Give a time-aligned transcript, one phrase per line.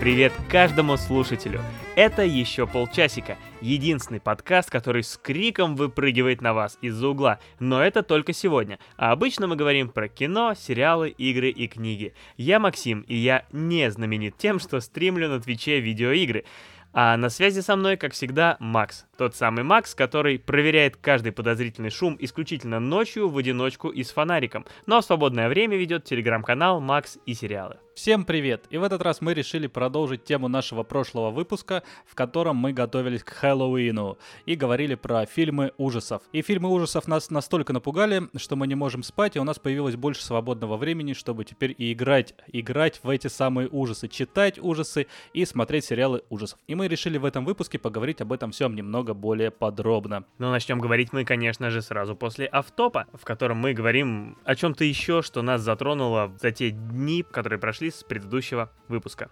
[0.00, 1.60] Привет каждому слушателю!
[1.94, 7.38] Это еще полчасика, единственный подкаст, который с криком выпрыгивает на вас из-за угла.
[7.58, 8.78] Но это только сегодня.
[8.96, 12.14] А обычно мы говорим про кино, сериалы, игры и книги.
[12.38, 16.46] Я Максим, и я не знаменит тем, что стримлю на Твиче видеоигры.
[16.94, 19.04] А на связи со мной, как всегда, Макс.
[19.18, 24.64] Тот самый Макс, который проверяет каждый подозрительный шум исключительно ночью в одиночку и с фонариком,
[24.86, 27.76] но в свободное время ведет телеграм-канал Макс и сериалы.
[28.00, 28.64] Всем привет!
[28.70, 33.22] И в этот раз мы решили продолжить тему нашего прошлого выпуска, в котором мы готовились
[33.22, 36.22] к Хэллоуину и говорили про фильмы ужасов.
[36.32, 39.96] И фильмы ужасов нас настолько напугали, что мы не можем спать, и у нас появилось
[39.96, 45.44] больше свободного времени, чтобы теперь и играть, играть в эти самые ужасы, читать ужасы и
[45.44, 46.58] смотреть сериалы ужасов.
[46.68, 50.24] И мы решили в этом выпуске поговорить об этом всем немного более подробно.
[50.38, 54.84] Но начнем говорить мы, конечно же, сразу после автопа, в котором мы говорим о чем-то
[54.84, 59.30] еще, что нас затронуло за те дни, которые прошли с предыдущего выпуска.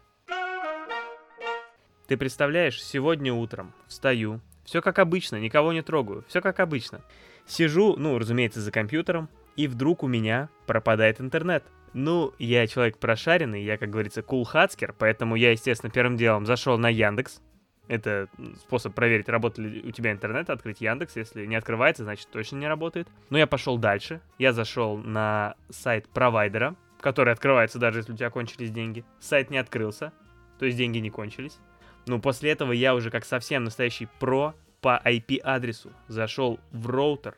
[2.07, 7.03] Ты представляешь, сегодня утром встаю, все как обычно, никого не трогаю, все как обычно.
[7.47, 11.65] Сижу, ну, разумеется, за компьютером, и вдруг у меня пропадает интернет.
[11.93, 16.89] Ну, я человек прошаренный, я, как говорится, кулхацкер, поэтому я, естественно, первым делом зашел на
[16.89, 17.41] Яндекс.
[17.89, 18.29] Это
[18.61, 21.17] способ проверить, работает ли у тебя интернет, открыть Яндекс.
[21.17, 23.09] Если не открывается, значит точно не работает.
[23.31, 24.21] Но я пошел дальше.
[24.39, 29.05] Я зашел на сайт провайдера, который открывается даже если у тебя кончились деньги.
[29.21, 30.13] Сайт не открылся,
[30.59, 31.59] то есть деньги не кончились.
[32.07, 37.37] Ну, после этого я уже как совсем настоящий про по IP-адресу зашел в роутер,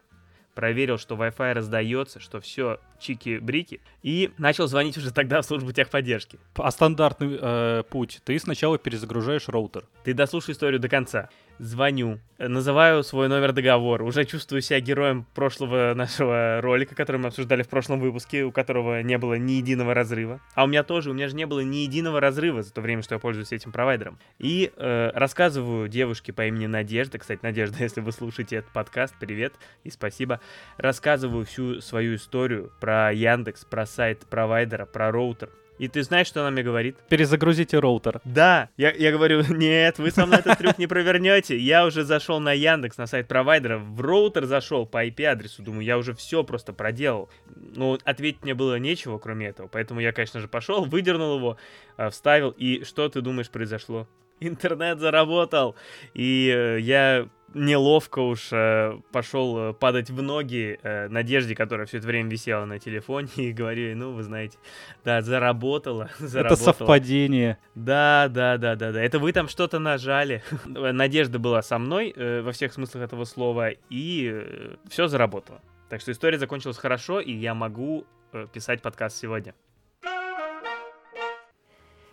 [0.55, 6.39] проверил, что Wi-Fi раздается, что все чики-брики, и начал звонить уже тогда в службу техподдержки.
[6.55, 8.21] А стандартный э, путь?
[8.25, 9.85] Ты сначала перезагружаешь роутер.
[10.05, 11.29] Ты дослушай историю до конца
[11.61, 17.63] звоню, называю свой номер договора, уже чувствую себя героем прошлого нашего ролика, который мы обсуждали
[17.63, 20.41] в прошлом выпуске, у которого не было ни единого разрыва.
[20.55, 23.03] А у меня тоже, у меня же не было ни единого разрыва за то время,
[23.03, 24.19] что я пользуюсь этим провайдером.
[24.39, 29.53] И э, рассказываю девушке по имени Надежда, кстати, Надежда, если вы слушаете этот подкаст, привет
[29.85, 30.41] и спасибо.
[30.79, 36.43] Рассказываю всю свою историю про Яндекс, про сайт провайдера, про роутер, и ты знаешь, что
[36.43, 36.99] она мне говорит?
[37.09, 38.21] Перезагрузите роутер.
[38.27, 41.57] Да, я, я говорю, нет, вы со мной этот трюк не провернете.
[41.57, 45.97] Я уже зашел на Яндекс, на сайт провайдера, в роутер зашел по IP-адресу, думаю, я
[45.97, 47.31] уже все просто проделал.
[47.57, 49.69] Но ответить мне было нечего, кроме этого.
[49.69, 51.57] Поэтому я, конечно же, пошел, выдернул его,
[51.97, 52.51] э, вставил.
[52.51, 54.07] И что ты думаешь произошло?
[54.41, 55.77] Интернет заработал.
[56.15, 62.07] И э, я неловко уж э, пошел э, падать в ноги Надежде, которая все это
[62.07, 64.59] время висела на телефоне, и говорю, ну, вы знаете,
[65.05, 66.55] да, заработало, заработало.
[66.55, 67.59] Это совпадение.
[67.75, 69.03] Да, да, да, да, да.
[69.03, 70.43] Это вы там что-то нажали.
[70.65, 75.61] Надежда была со мной во всех смыслах этого слова, и все заработало.
[75.91, 78.07] Так что история закончилась хорошо, и я могу
[78.53, 79.55] писать подкаст сегодня.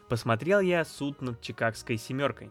[0.10, 2.50] Посмотрел я «Суд над Чикагской семеркой».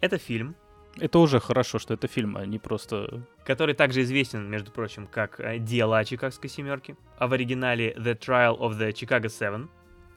[0.00, 0.56] Это фильм,
[0.96, 3.22] это уже хорошо, что это фильм, а не просто...
[3.44, 8.58] Который также известен, между прочим, как «Дело о Чикагской семерке», а в оригинале «The Trial
[8.58, 9.68] of the Chicago Seven».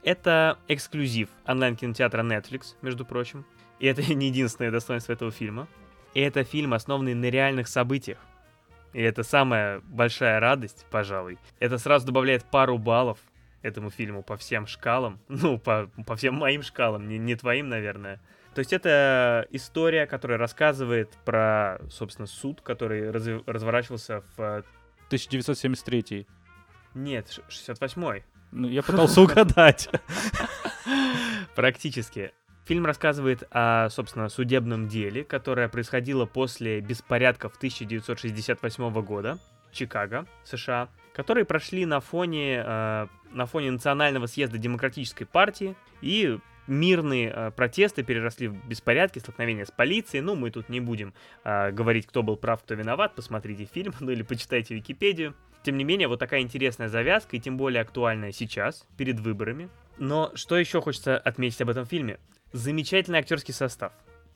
[0.03, 3.45] Это эксклюзив онлайн-кинотеатра Netflix, между прочим.
[3.79, 5.67] И это не единственное достоинство этого фильма.
[6.13, 8.19] И это фильм, основанный на реальных событиях.
[8.93, 11.39] И это самая большая радость, пожалуй.
[11.59, 13.19] Это сразу добавляет пару баллов
[13.61, 15.19] этому фильму по всем шкалам.
[15.29, 18.19] Ну, по, по всем моим шкалам, не, не твоим, наверное.
[18.53, 24.63] То есть это история, которая рассказывает про, собственно, суд, который раз, разворачивался в...
[25.07, 26.27] 1973.
[26.95, 28.23] Нет, 68-й.
[28.51, 29.89] Ну, я пытался угадать.
[31.55, 32.33] Практически.
[32.65, 39.39] Фильм рассказывает о, собственно, судебном деле, которое происходило после беспорядков 1968 года
[39.69, 46.37] в Чикаго, США, которые прошли на фоне, э, на фоне Национального съезда Демократической партии и
[46.67, 50.21] мирные э, протесты переросли в беспорядки, столкновения с полицией.
[50.21, 53.15] Ну, мы тут не будем э, говорить, кто был прав, кто виноват.
[53.15, 55.33] Посмотрите фильм, ну или почитайте Википедию.
[55.63, 59.69] Тем не менее, вот такая интересная завязка, и тем более актуальная сейчас, перед выборами.
[59.97, 62.19] Но что еще хочется отметить об этом фильме?
[62.53, 63.91] Замечательный актерский состав.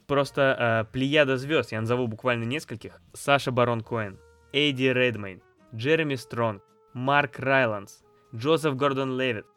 [0.07, 2.99] Просто э, плеяда звезд, я назову буквально нескольких.
[3.13, 4.17] Саша Барон Коэн,
[4.51, 5.41] Эйди Редмейн,
[5.75, 8.03] Джереми Стронг, Марк Райландс,
[8.35, 9.47] Джозеф Гордон Левит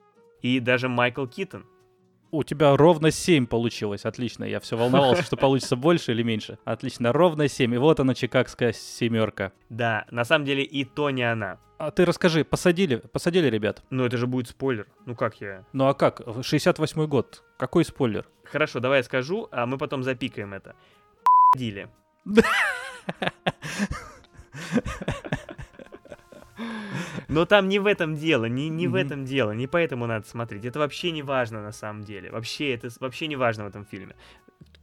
[0.40, 1.66] и даже Майкл Китон
[2.34, 4.04] у тебя ровно 7 получилось.
[4.04, 4.44] Отлично.
[4.44, 6.58] Я все волновался, что получится больше или меньше.
[6.64, 7.12] Отлично.
[7.12, 7.74] Ровно 7.
[7.74, 9.52] И вот она, чикагская семерка.
[9.68, 11.58] Да, на самом деле и то не она.
[11.78, 13.82] А ты расскажи, посадили, посадили ребят?
[13.90, 14.86] Ну это же будет спойлер.
[15.06, 15.64] Ну как я?
[15.72, 16.22] Ну а как?
[16.42, 17.42] 68 год.
[17.56, 18.26] Какой спойлер?
[18.44, 20.74] Хорошо, давай я скажу, а мы потом запикаем это.
[21.56, 21.88] Дили.
[27.28, 30.64] Но там не в этом дело, не, не в этом дело, не поэтому надо смотреть.
[30.64, 32.30] Это вообще не важно на самом деле.
[32.30, 34.16] Вообще, это вообще не важно в этом фильме,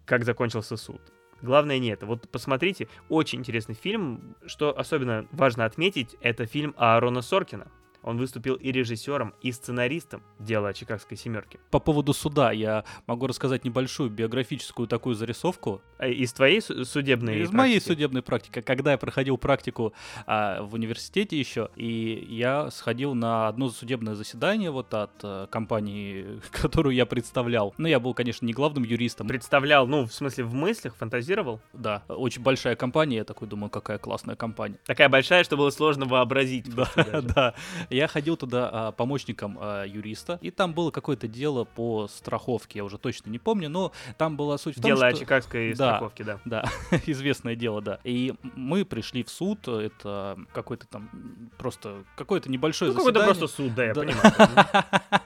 [0.05, 1.01] как закончился суд.
[1.41, 2.05] Главное не это.
[2.05, 4.35] Вот посмотрите, очень интересный фильм.
[4.45, 7.67] Что особенно важно отметить, это фильм Аарона Соркина.
[8.03, 11.59] Он выступил и режиссером, и сценаристом дела о Чикагской семерке.
[11.69, 15.81] По поводу суда я могу рассказать небольшую биографическую такую зарисовку.
[15.97, 17.87] А Из твоей су- судебной Из моей практики?
[17.93, 19.93] судебной практики, когда я проходил практику
[20.25, 26.39] а, в университете еще, и я сходил на одно судебное заседание вот от э, компании,
[26.51, 27.73] которую я представлял.
[27.77, 29.27] Ну, я был, конечно, не главным юристом.
[29.27, 31.61] Представлял, ну, в смысле, в мыслях, фантазировал?
[31.73, 34.79] Да, очень большая компания, я такой думаю, какая классная компания.
[34.85, 36.73] Такая большая, что было сложно вообразить.
[36.73, 36.89] Да,
[37.21, 37.53] да.
[37.91, 42.85] Я ходил туда а, помощником а, юриста, и там было какое-то дело по страховке, я
[42.85, 45.19] уже точно не помню, но там была суть в том, Дело о что...
[45.19, 45.89] Чикагской Да.
[45.95, 46.39] страховке, да.
[46.45, 46.65] Да,
[47.05, 47.99] известное дело, да.
[48.03, 51.09] И мы пришли в суд, это какой-то там
[51.57, 53.39] просто какое-то небольшое Ну, какой-то заседание.
[53.39, 54.01] просто суд, да, я Да.
[54.01, 55.21] понимаю.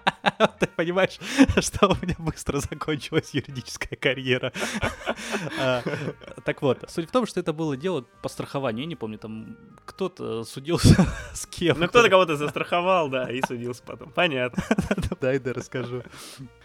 [0.59, 1.17] Ты понимаешь,
[1.63, 4.51] что у меня быстро закончилась юридическая карьера.
[5.59, 5.81] А,
[6.43, 8.81] Так вот, суть в том, что это было дело по страхованию.
[8.83, 11.79] Я не помню, там кто-то судился с кем.
[11.79, 14.11] Ну, кто-то кого-то застраховал, да, и судился потом.
[14.11, 14.63] Понятно.
[15.19, 16.03] Дай, да, расскажу.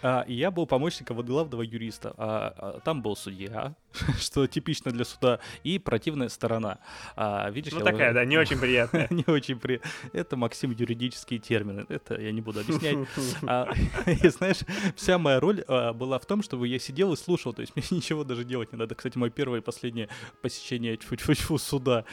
[0.02, 2.14] А, я был помощником вот главного юриста.
[2.16, 3.74] А, а, там был судья,
[4.18, 6.78] что типично для суда, и противная сторона.
[7.16, 9.08] А, видишь, Ну, я такая, да, не очень приятная.
[9.10, 9.80] не очень при...
[10.12, 11.84] Это, Максим, юридические термины.
[11.88, 13.08] Это я не буду объяснять.
[13.42, 13.68] А,
[14.06, 14.58] и знаешь,
[14.94, 17.84] вся моя роль а, была в том, чтобы я сидел и слушал, то есть мне
[17.90, 18.94] ничего даже делать не надо.
[18.94, 20.08] Кстати, мое первое и последнее
[20.40, 22.04] посещение тьфу-тьфу-тьфу, суда.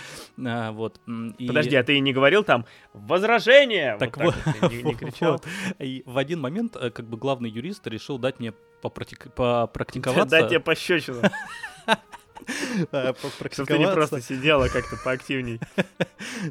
[0.43, 0.99] А, вот.
[1.37, 3.66] и- Подожди, а ты не говорил там «Возражение!»
[3.99, 4.35] Так вот.
[4.43, 5.33] так вот не, не кричал?
[5.33, 5.45] вот.
[5.79, 10.29] И в один момент, э, как бы главный юрист решил дать мне попрактик- попрактиковаться.
[10.29, 11.21] Дать тебе пощечину,
[13.51, 15.59] чтобы ты не просто сидела как-то поактивней.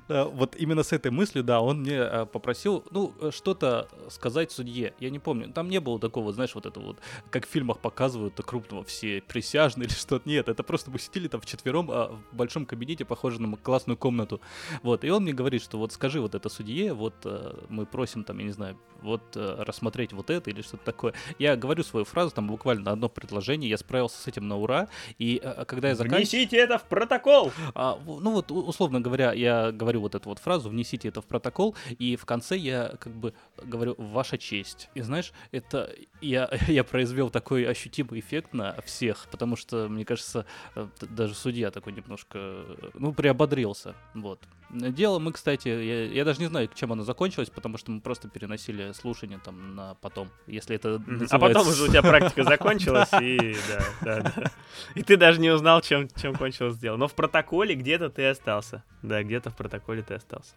[0.08, 4.94] Вот именно с этой мыслью, да, он мне э, попросил, ну, э, что-то сказать судье.
[5.00, 6.98] Я не помню, там не было такого, знаешь, вот это вот,
[7.30, 10.28] как в фильмах показывают, крупного все присяжные или что-то.
[10.28, 14.40] Нет, это просто мы сидели там вчетвером а, в большом кабинете, похожем на классную комнату.
[14.82, 18.24] Вот, и он мне говорит, что вот скажи вот это судье, вот э, мы просим
[18.24, 21.14] там, я не знаю, вот э, рассмотреть вот это или что-то такое.
[21.38, 24.88] Я говорю свою фразу, там буквально на одно предложение, я справился с этим на ура,
[25.18, 26.22] и э, когда я заканчиваю...
[26.22, 27.52] Внесите это в протокол!
[27.74, 31.76] А, ну вот, условно говоря, я говорю вот эту вот фразу, внесите это в протокол,
[31.98, 34.88] и в конце я как бы говорю «Ваша честь».
[34.94, 40.46] И знаешь, это я, я произвел такой ощутимый эффект на всех, потому что, мне кажется,
[40.74, 44.40] э, даже судья такой немножко, э, ну, приободрился, вот.
[44.70, 48.28] Дело мы, кстати, я, я даже не знаю, чем оно закончилось, потому что мы просто
[48.28, 51.26] переносили слушание там на потом, если это Мгм.
[51.30, 54.50] А потом называется- уже у тебя практика закончилась, и да, да, да.
[54.94, 56.96] И ты даже не узнал, чем, чем кончилось дело.
[56.96, 58.82] Но в протоколе где-то ты остался.
[59.02, 60.54] Да, где-то в протоколе ты остался.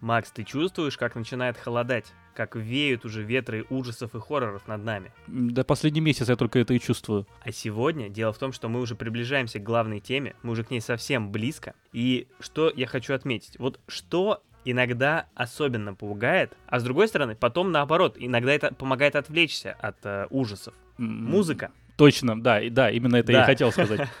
[0.00, 2.12] Макс, ты чувствуешь, как начинает холодать?
[2.34, 5.10] Как веют уже ветры ужасов и хорроров над нами?
[5.26, 7.26] Да последний месяц я только это и чувствую.
[7.42, 10.70] А сегодня дело в том, что мы уже приближаемся к главной теме, мы уже к
[10.70, 11.74] ней совсем близко.
[11.92, 13.58] И что я хочу отметить?
[13.58, 19.72] Вот что иногда особенно пугает, а с другой стороны, потом наоборот, иногда это помогает отвлечься
[19.80, 20.74] от э, ужасов.
[20.98, 21.72] М, Музыка.
[21.96, 23.44] Точно, да, и да, именно это я Да.
[23.44, 24.08] и хотел сказать.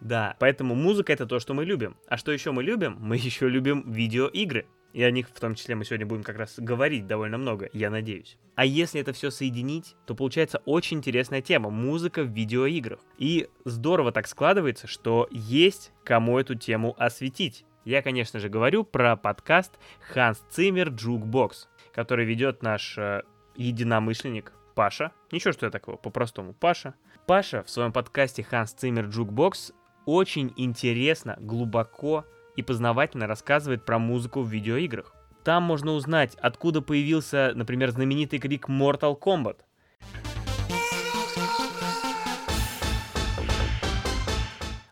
[0.00, 1.96] Да, поэтому музыка это то, что мы любим.
[2.08, 2.96] А что еще мы любим?
[3.00, 4.66] Мы еще любим видеоигры.
[4.92, 7.90] И о них в том числе мы сегодня будем как раз говорить довольно много, я
[7.90, 8.38] надеюсь.
[8.54, 13.00] А если это все соединить, то получается очень интересная тема— музыка в видеоиграх.
[13.18, 17.64] И здорово так складывается, что есть кому эту тему осветить.
[17.84, 19.78] Я, конечно же, говорю про подкаст
[20.14, 23.22] Hans Zimmer Jukebox, который ведет наш э,
[23.56, 25.12] единомышленник Паша.
[25.30, 26.94] Ничего, что я такого, по-простому, Паша.
[27.26, 29.72] Паша в своем подкасте Hans Zimmer Jukebox
[30.06, 32.24] очень интересно, глубоко
[32.58, 35.14] и познавательно рассказывает про музыку в видеоиграх.
[35.44, 39.58] Там можно узнать, откуда появился, например, знаменитый крик Mortal Kombat.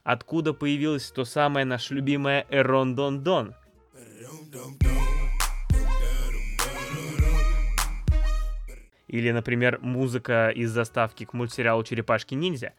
[0.05, 3.53] Откуда появилось то самое наше любимое Эрон Дон Дон.
[9.09, 12.75] Или, например, музыка из заставки к мультсериалу «Черепашки-ниндзя».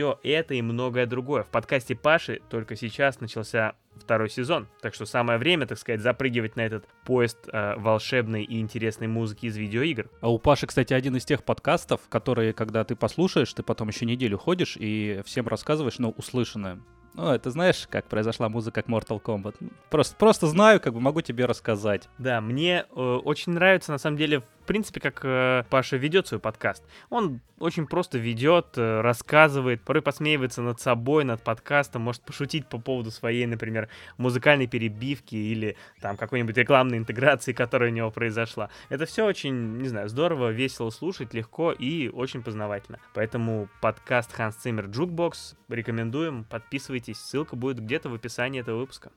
[0.00, 1.42] Все это и многое другое.
[1.42, 6.56] В подкасте Паши только сейчас начался второй сезон, так что самое время, так сказать, запрыгивать
[6.56, 10.08] на этот поезд э, волшебной и интересной музыки из видеоигр.
[10.22, 14.06] А у Паши, кстати, один из тех подкастов, которые, когда ты послушаешь, ты потом еще
[14.06, 16.80] неделю ходишь и всем рассказываешь, ну, услышанное.
[17.12, 19.56] Ну, это знаешь, как произошла музыка к Mortal Kombat?
[19.90, 22.08] Просто, просто знаю, как бы могу тебе рассказать.
[22.18, 26.84] Да, мне э, очень нравится, на самом деле, принципе, как э, Паша ведет свой подкаст.
[27.08, 32.78] Он очень просто ведет, э, рассказывает, порой посмеивается над собой, над подкастом, может пошутить по
[32.78, 38.70] поводу своей, например, музыкальной перебивки или там какой-нибудь рекламной интеграции, которая у него произошла.
[38.90, 43.00] Это все очень, не знаю, здорово, весело слушать, легко и очень познавательно.
[43.12, 49.10] Поэтому подкаст Hans Zimmer Jukebox рекомендуем, подписывайтесь, ссылка будет где-то в описании этого выпуска.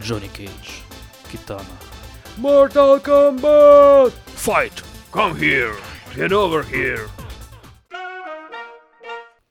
[0.00, 0.82] Джонни Кейдж,
[1.32, 1.64] Китана.
[2.38, 4.12] Mortal Kombat!
[4.36, 4.89] Fight!
[5.12, 5.74] Come here!
[6.14, 7.08] Get over here!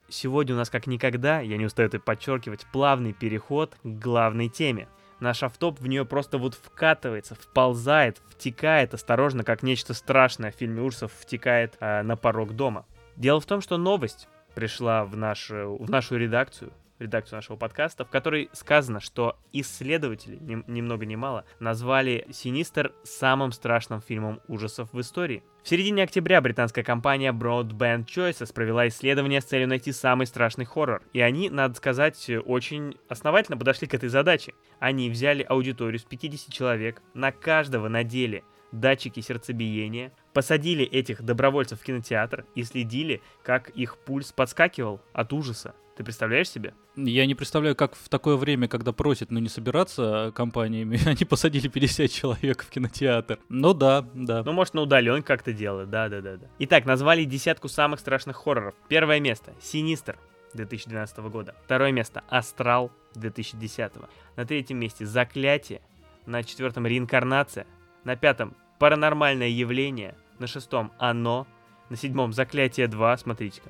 [0.07, 4.87] Сегодня у нас как никогда, я не устаю это подчеркивать, плавный переход к главной теме.
[5.19, 10.81] Наш автоп в нее просто вот вкатывается, вползает, втекает осторожно, как нечто страшное в фильме
[10.81, 12.85] ужасов втекает э, на порог дома.
[13.17, 18.09] Дело в том, что новость пришла в, наш, в нашу редакцию, редакцию нашего подкаста, в
[18.09, 24.93] которой сказано, что исследователи, ни, ни много ни мало, назвали «Синистер» самым страшным фильмом ужасов
[24.93, 25.43] в истории.
[25.63, 31.03] В середине октября британская компания Broadband Choices провела исследование с целью найти самый страшный хоррор.
[31.13, 34.53] И они, надо сказать, очень основательно подошли к этой задаче.
[34.79, 41.83] Они взяли аудиторию с 50 человек, на каждого надели датчики сердцебиения, посадили этих добровольцев в
[41.83, 45.73] кинотеатр и следили, как их пульс подскакивал от ужаса.
[45.99, 46.73] Ты представляешь себе?
[46.95, 51.67] Я не представляю, как в такое время, когда просят, ну, не собираться компаниями, они посадили
[51.67, 53.37] 50 человек в кинотеатр.
[53.49, 54.41] Ну да, да.
[54.45, 56.47] Ну, может, на удаленке как-то делают, да-да-да.
[56.59, 58.75] Итак, назвали десятку самых страшных хорроров.
[58.87, 60.17] Первое место— «Синистер»,
[60.53, 61.53] 2012 года.
[61.65, 63.91] Второе место— «Астрал» 2010.
[64.37, 65.81] На третьем месте «Заклятие».
[66.25, 67.67] На четвертом «Реинкарнация».
[68.05, 70.15] На пятом «Паранормальное явление».
[70.39, 71.45] На шестом «Оно».
[71.89, 73.69] На седьмом «Заклятие 2», смотрите-ка.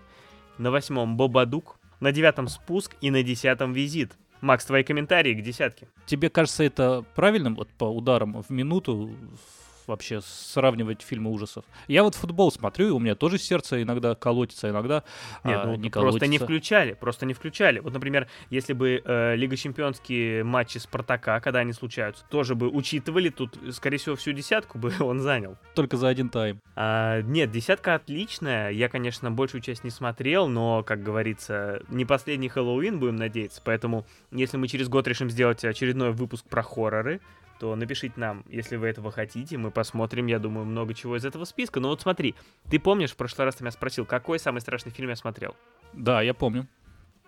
[0.60, 4.18] На восьмом «Бобадук» на девятом спуск и на десятом визит.
[4.42, 5.88] Макс, твои комментарии к десятке.
[6.06, 9.12] Тебе кажется это правильным вот по ударам в минуту
[9.90, 11.66] вообще сравнивать фильмы ужасов.
[11.88, 15.04] Я вот футбол смотрю, и у меня тоже сердце иногда колотится, иногда
[15.44, 16.28] Нет, а, ну, не просто колотится.
[16.28, 17.80] не включали, просто не включали.
[17.80, 23.30] Вот, например, если бы э, Лига Чемпионские матчи Спартака, когда они случаются, тоже бы учитывали,
[23.30, 25.58] тут, скорее всего, всю десятку бы он занял.
[25.76, 26.62] Только за один тайм.
[26.76, 28.70] А, нет, десятка отличная.
[28.72, 33.62] Я, конечно, большую часть не смотрел, но, как говорится, не последний Хэллоуин, будем надеяться.
[33.64, 37.20] Поэтому, если мы через год решим сделать очередной выпуск про хорроры,
[37.60, 39.58] то напишите нам, если вы этого хотите.
[39.58, 41.80] Мы посмотрим, я думаю, много чего из этого списка.
[41.80, 42.36] Но вот смотри,
[42.70, 45.56] ты помнишь, в прошлый раз ты меня спросил, какой самый страшный фильм я смотрел?
[45.94, 46.68] Да, я помню.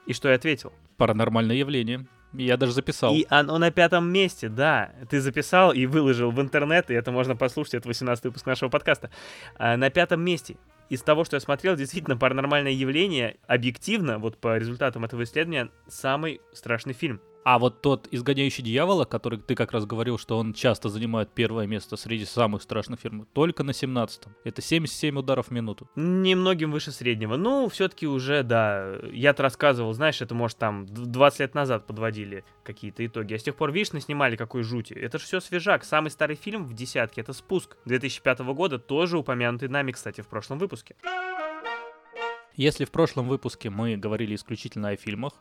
[0.05, 0.71] И что я ответил?
[0.97, 2.05] Паранормальное явление.
[2.33, 3.13] Я даже записал.
[3.13, 4.93] И оно на пятом месте, да.
[5.09, 9.11] Ты записал и выложил в интернет, и это можно послушать, это 18 выпуск нашего подкаста.
[9.57, 10.55] А, на пятом месте.
[10.89, 16.41] Из того, что я смотрел, действительно, паранормальное явление, объективно, вот по результатам этого исследования, самый
[16.53, 17.21] страшный фильм.
[17.43, 21.65] А вот тот изгоняющий дьявола, который ты как раз говорил, что он часто занимает первое
[21.65, 24.36] место среди самых страшных фильмов, только на 17-м.
[24.43, 25.89] Это 77 ударов в минуту.
[25.95, 27.38] Немногим выше среднего.
[27.38, 28.95] Ну, все-таки уже, да.
[29.12, 33.33] Я-то рассказывал, знаешь, это, может, там 20 лет назад подводили какие-то итоги.
[33.33, 34.93] А с тех пор, видишь, снимали какой жути.
[34.93, 35.83] Это же все свежак.
[35.83, 40.60] Самый старый фильм в десятке— это «Спуск» 2005 года, тоже упомянутый нами, кстати, в прошлом
[40.60, 40.95] выпуске.
[42.55, 45.33] Если в прошлом выпуске мы говорили исключительно о фильмах,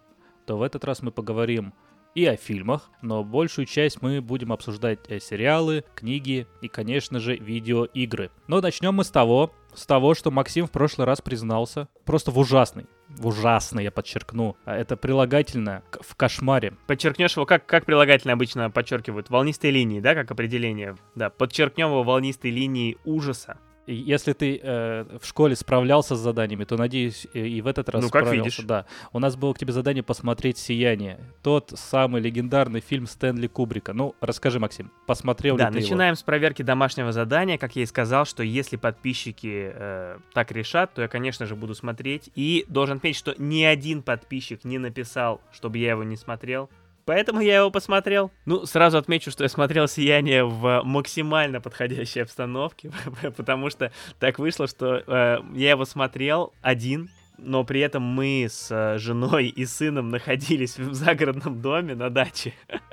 [0.47, 1.75] то в этот раз мы поговорим
[2.15, 7.37] и о фильмах, но большую часть мы будем обсуждать э, сериалы, книги и, конечно же,
[7.37, 8.31] видеоигры.
[8.47, 12.39] Но начнем мы с того, с того, что Максим в прошлый раз признался просто в
[12.39, 16.75] ужасной, в я подчеркну, а это прилагательное в кошмаре.
[16.87, 20.97] Подчеркнешь его, как, как прилагательно обычно подчеркивают, волнистой линии, да, как определение.
[21.15, 23.59] Да, подчеркнем его волнистой линии ужаса.
[23.93, 28.11] Если ты э, в школе справлялся с заданиями, то надеюсь и в этот раз Ну,
[28.11, 28.45] как справился.
[28.51, 28.65] видишь.
[28.65, 33.93] Да, у нас было к тебе задание посмотреть «Сияние», тот самый легендарный фильм Стэнли Кубрика.
[33.93, 35.87] Ну, расскажи, Максим, посмотрел Да, ли ты его?
[35.89, 37.59] начинаем с проверки домашнего задания.
[37.59, 41.75] Как я и сказал, что если подписчики э, так решат, то я, конечно же, буду
[41.75, 42.31] смотреть.
[42.35, 46.71] И должен отметить, что ни один подписчик не написал, чтобы я его не смотрел.
[47.11, 48.31] Поэтому я его посмотрел.
[48.47, 52.93] Ну, сразу отмечу, что я смотрел «Сияние» в максимально подходящей обстановке,
[53.37, 53.91] потому что
[54.21, 59.49] так вышло, что э, я его смотрел один, но при этом мы с э, женой
[59.49, 62.55] и сыном находились в загородном доме на даче.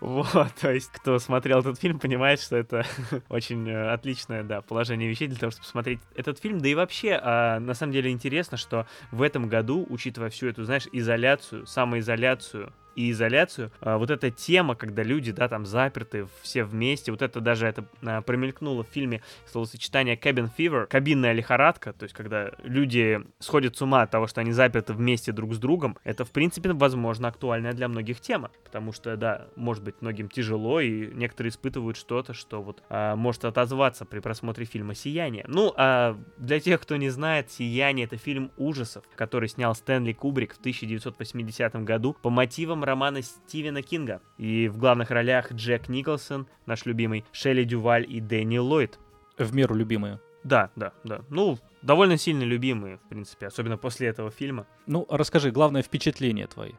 [0.00, 2.86] Вот, то есть, кто смотрел этот фильм, понимает, что это
[3.28, 6.58] очень э, отличное, да, положение вещей для того, чтобы посмотреть этот фильм.
[6.58, 10.64] Да и вообще, а, на самом деле интересно, что в этом году, учитывая всю эту,
[10.64, 13.70] знаешь, изоляцию, самоизоляцию, и изоляцию.
[13.80, 17.84] А, вот эта тема, когда люди, да, там заперты все вместе, вот это даже это
[18.02, 23.82] а, промелькнуло в фильме словосочетание cabin fever, кабинная лихорадка, то есть когда люди сходят с
[23.82, 27.72] ума от того, что они заперты вместе друг с другом, это, в принципе, возможно, актуальная
[27.72, 32.62] для многих тема, потому что, да, может быть, многим тяжело, и некоторые испытывают что-то, что
[32.62, 35.44] вот а, может отозваться при просмотре фильма «Сияние».
[35.48, 40.54] Ну, а для тех, кто не знает, «Сияние»— это фильм ужасов, который снял Стэнли Кубрик
[40.54, 44.20] в 1980 году по мотивам романа Стивена Кинга.
[44.38, 48.98] И в главных ролях Джек Николсон, наш любимый, Шелли Дюваль и Дэнни Ллойд.
[49.38, 50.20] В меру любимые.
[50.44, 51.22] Да, да, да.
[51.30, 54.66] Ну, довольно сильно любимые, в принципе, особенно после этого фильма.
[54.86, 56.72] Ну, расскажи, главное впечатление твои.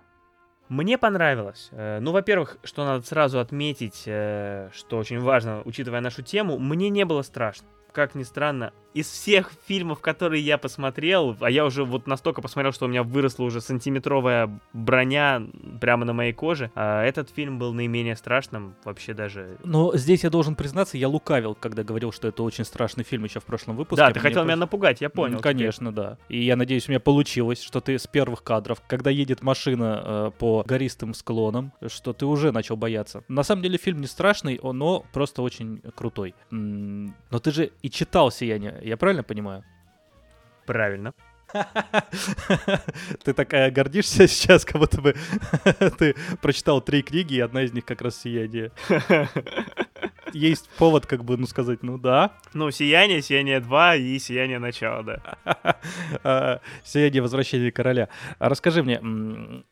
[0.69, 1.69] Мне понравилось.
[1.71, 6.89] Э, ну, во-первых, что надо сразу отметить, э, что очень важно, учитывая нашу тему, мне
[6.89, 7.67] не было страшно.
[7.93, 12.71] Как ни странно, из всех фильмов, которые я посмотрел, а я уже вот настолько посмотрел,
[12.73, 15.41] что у меня выросла уже сантиметровая броня
[15.81, 19.57] прямо на моей коже, а этот фильм был наименее страшным, вообще даже...
[19.63, 23.39] Но здесь я должен признаться, я лукавил, когда говорил, что это очень страшный фильм еще
[23.39, 24.03] в прошлом выпуске.
[24.03, 24.47] Да, ты хотел просто...
[24.47, 25.39] меня напугать, я понял.
[25.39, 26.05] Конечно, теперь.
[26.05, 26.17] да.
[26.29, 30.31] И я надеюсь, у меня получилось, что ты с первых кадров, когда едет машина э,
[30.37, 33.23] по гористым склонам, что ты уже начал бояться.
[33.27, 36.35] На самом деле фильм не страшный, но просто очень крутой.
[36.51, 39.63] Но ты же и читал «Сияние», я правильно понимаю?
[40.65, 41.13] Правильно.
[43.23, 45.15] Ты такая гордишься сейчас, как будто бы
[45.99, 48.71] ты прочитал три книги, и одна из них как раз «Сияние».
[50.31, 52.33] Есть повод, как бы, ну, сказать, ну да.
[52.53, 55.21] Ну, «Сияние», «Сияние 2» и «Сияние начала», да.
[56.23, 58.09] А, «Сияние возвращения короля».
[58.39, 59.01] А расскажи мне,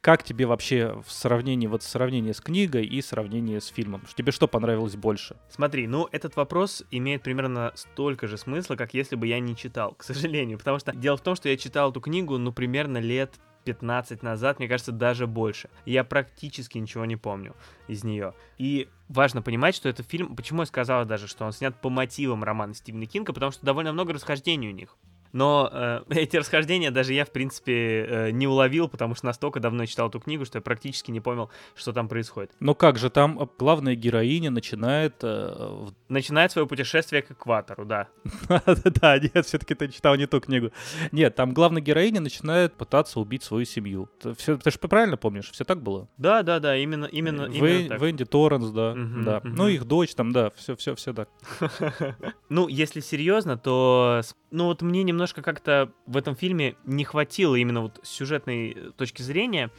[0.01, 4.01] как тебе вообще в сравнении, вот сравнение с книгой и сравнение с фильмом?
[4.15, 5.35] Тебе что понравилось больше?
[5.49, 9.93] Смотри, ну, этот вопрос имеет примерно столько же смысла, как если бы я не читал,
[9.93, 10.57] к сожалению.
[10.57, 14.59] Потому что дело в том, что я читал эту книгу, ну, примерно лет 15 назад,
[14.59, 15.69] мне кажется, даже больше.
[15.85, 17.55] Я практически ничего не помню
[17.87, 18.33] из нее.
[18.57, 20.35] И важно понимать, что это фильм...
[20.35, 23.33] Почему я сказала даже, что он снят по мотивам романа Стивена Кинга?
[23.33, 24.95] Потому что довольно много расхождений у них.
[25.33, 29.85] Но э, эти расхождения даже я, в принципе, э, не уловил, потому что настолько давно
[29.85, 32.51] читал эту книгу, что я практически не понял, что там происходит.
[32.59, 35.15] Но как же, там главная героиня начинает...
[35.21, 38.07] Э, начинает свое путешествие к экватору, да.
[39.01, 40.71] Да, нет, все-таки ты читал не ту книгу.
[41.11, 44.09] Нет, там главная героиня начинает пытаться убить свою семью.
[44.19, 45.49] Ты, все, ты же правильно помнишь?
[45.51, 46.07] Все так было?
[46.17, 47.93] Да, да, да, именно, именно, именно.
[47.93, 49.41] Венди Торренс, да, да.
[49.43, 51.29] Ну, их дочь там, да, все, все, все так.
[52.49, 57.55] Ну, если серьезно, то, ну, вот мне немного немножко как-то в этом фильме не хватило
[57.55, 59.69] именно вот сюжетной э, точки зрения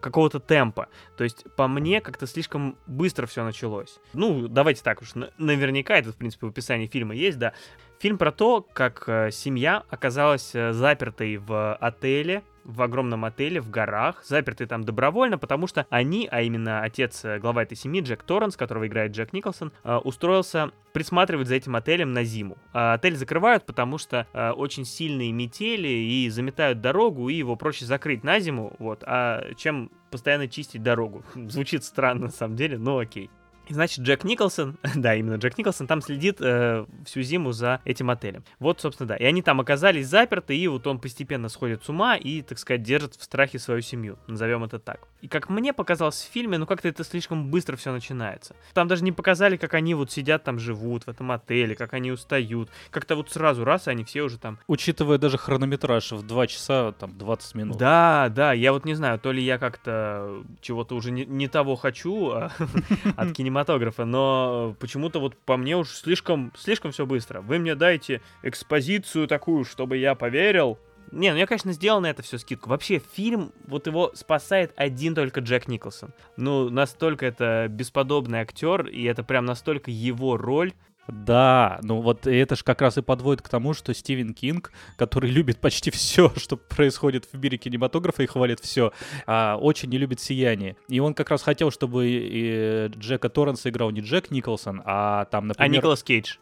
[0.00, 0.88] какого-то темпа.
[1.16, 4.00] То есть по мне как-то слишком быстро все началось.
[4.14, 7.52] Ну, давайте так уж, наверняка это, в принципе, в описании фильма есть, да.
[8.00, 13.70] Фильм про то, как э, семья оказалась э, запертой в отеле, в огромном отеле в
[13.70, 18.22] горах, заперты там добровольно, потому что они, а именно отец э, глава этой семьи, Джек
[18.22, 22.58] Торренс, которого играет Джек Николсон, э, устроился присматривать за этим отелем на зиму.
[22.72, 27.84] А отель закрывают, потому что э, очень сильные метели и заметают дорогу, и его проще
[27.84, 31.24] закрыть на зиму, вот, а чем постоянно чистить дорогу.
[31.34, 33.30] Звучит странно на самом деле, но окей.
[33.70, 38.44] Значит, Джек Николсон, да, именно Джек Николсон, там следит э, всю зиму за этим отелем.
[38.58, 39.16] Вот, собственно, да.
[39.16, 42.82] И они там оказались заперты, и вот он постепенно сходит с ума и, так сказать,
[42.82, 44.18] держит в страхе свою семью.
[44.26, 45.08] Назовем это так.
[45.22, 48.54] И как мне показалось в фильме, ну как-то это слишком быстро все начинается.
[48.72, 52.10] Там даже не показали, как они вот сидят там, живут в этом отеле, как они
[52.10, 52.70] устают.
[52.90, 54.58] Как-то вот сразу раз, и они все уже там...
[54.66, 57.76] Учитывая даже хронометраж в 2 часа, там, 20 минут.
[57.76, 61.76] Да, да, я вот не знаю, то ли я как-то чего-то уже не, не того
[61.76, 62.52] хочу а,
[63.16, 67.40] от кинематографа, кинематографа, но почему-то вот по мне уж слишком, слишком все быстро.
[67.40, 70.78] Вы мне дайте экспозицию такую, чтобы я поверил.
[71.12, 72.70] Не, ну я, конечно, сделал на это все скидку.
[72.70, 76.12] Вообще, фильм, вот его спасает один только Джек Николсон.
[76.36, 80.72] Ну, настолько это бесподобный актер, и это прям настолько его роль,
[81.08, 85.30] да, ну вот это же как раз и подводит к тому, что Стивен Кинг, который
[85.30, 88.92] любит почти все, что происходит в мире кинематографа и хвалит все,
[89.26, 90.76] а, очень не любит «Сияние».
[90.88, 95.70] И он как раз хотел, чтобы Джека Торренса играл не Джек Николсон, а там, например...
[95.70, 96.36] А Николас Кейдж.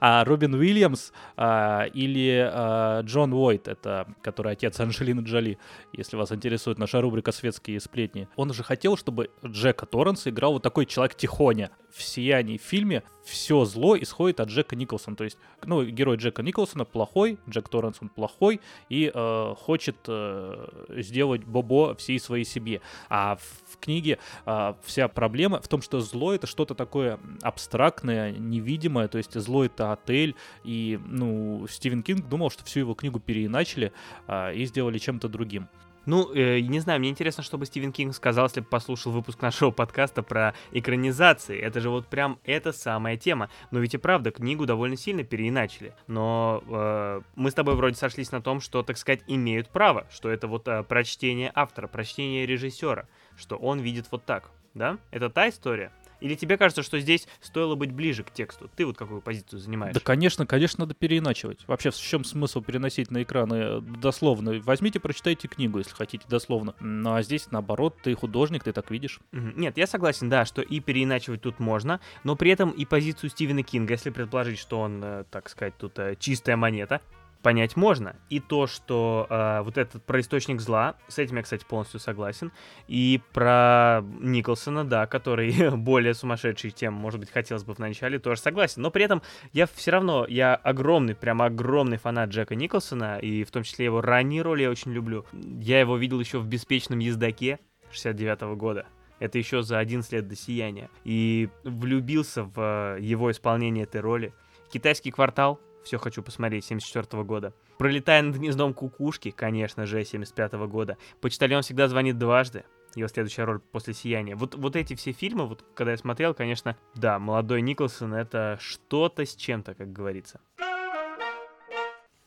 [0.00, 5.58] а Робин Уильямс а, или а, Джон Уойт, это который отец Анджелины Джоли,
[5.92, 8.28] если вас интересует наша рубрика «Светские сплетни».
[8.36, 11.70] Он же хотел, чтобы Джека Торренса играл вот такой человек-тихоня.
[11.90, 15.16] В «Сиянии» в фильме все зло исходит от Джека Николсона.
[15.16, 20.68] То есть, ну, герой Джека Николсона плохой, Джек Торренс он плохой и э, хочет э,
[20.96, 22.80] сделать Бобо всей своей себе.
[23.08, 28.32] А в, в книге э, вся проблема в том, что зло это что-то такое абстрактное,
[28.32, 29.08] невидимое.
[29.08, 30.34] То есть зло это отель.
[30.64, 33.92] И, ну, Стивен Кинг думал, что всю его книгу переиначили
[34.26, 35.68] э, и сделали чем-то другим.
[36.08, 39.42] Ну, э, не знаю, мне интересно, что бы Стивен Кинг сказал, если бы послушал выпуск
[39.42, 41.60] нашего подкаста про экранизации.
[41.60, 43.50] Это же вот прям эта самая тема.
[43.70, 45.94] Но ведь и правда, книгу довольно сильно переиначили.
[46.06, 50.30] Но э, мы с тобой вроде сошлись на том, что, так сказать, имеют право, что
[50.30, 54.50] это вот э, прочтение автора, прочтение режиссера, что он видит вот так.
[54.72, 54.96] Да?
[55.10, 55.92] Это та история?
[56.20, 58.70] Или тебе кажется, что здесь стоило быть ближе к тексту?
[58.74, 59.94] Ты вот какую позицию занимаешь?
[59.94, 61.66] Да, конечно, конечно, надо переиначивать.
[61.66, 64.60] Вообще, в чем смысл переносить на экраны э, дословно?
[64.64, 66.74] Возьмите, прочитайте книгу, если хотите, дословно.
[66.80, 69.20] Ну а здесь, наоборот, ты художник, ты так видишь.
[69.32, 73.62] Нет, я согласен, да, что и переиначивать тут можно, но при этом и позицию Стивена
[73.62, 77.00] Кинга, если предположить, что он, э, так сказать, тут э, чистая монета,
[77.42, 78.16] понять можно.
[78.30, 82.52] И то, что э, вот этот про источник зла, с этим я, кстати, полностью согласен.
[82.86, 88.82] И про Николсона, да, который более сумасшедший, тем, может быть, хотелось бы вначале, тоже согласен.
[88.82, 89.22] Но при этом
[89.52, 94.00] я все равно, я огромный, прям огромный фанат Джека Николсона, и в том числе его
[94.00, 95.24] ранние роли я очень люблю.
[95.32, 97.60] Я его видел еще в «Беспечном ездаке»
[97.92, 98.86] 69 -го года.
[99.20, 100.90] Это еще за 11 лет до «Сияния».
[101.04, 104.32] И влюбился в его исполнение этой роли.
[104.70, 107.54] «Китайский квартал» все хочу посмотреть, 74 года.
[107.78, 110.98] Пролетая над гнездом кукушки, конечно же, 75 года.
[111.20, 112.64] Почтальон всегда звонит дважды.
[112.94, 114.34] Его следующая роль после «Сияния».
[114.34, 119.24] Вот, вот эти все фильмы, вот когда я смотрел, конечно, да, молодой Николсон— это что-то
[119.24, 120.40] с чем-то, как говорится.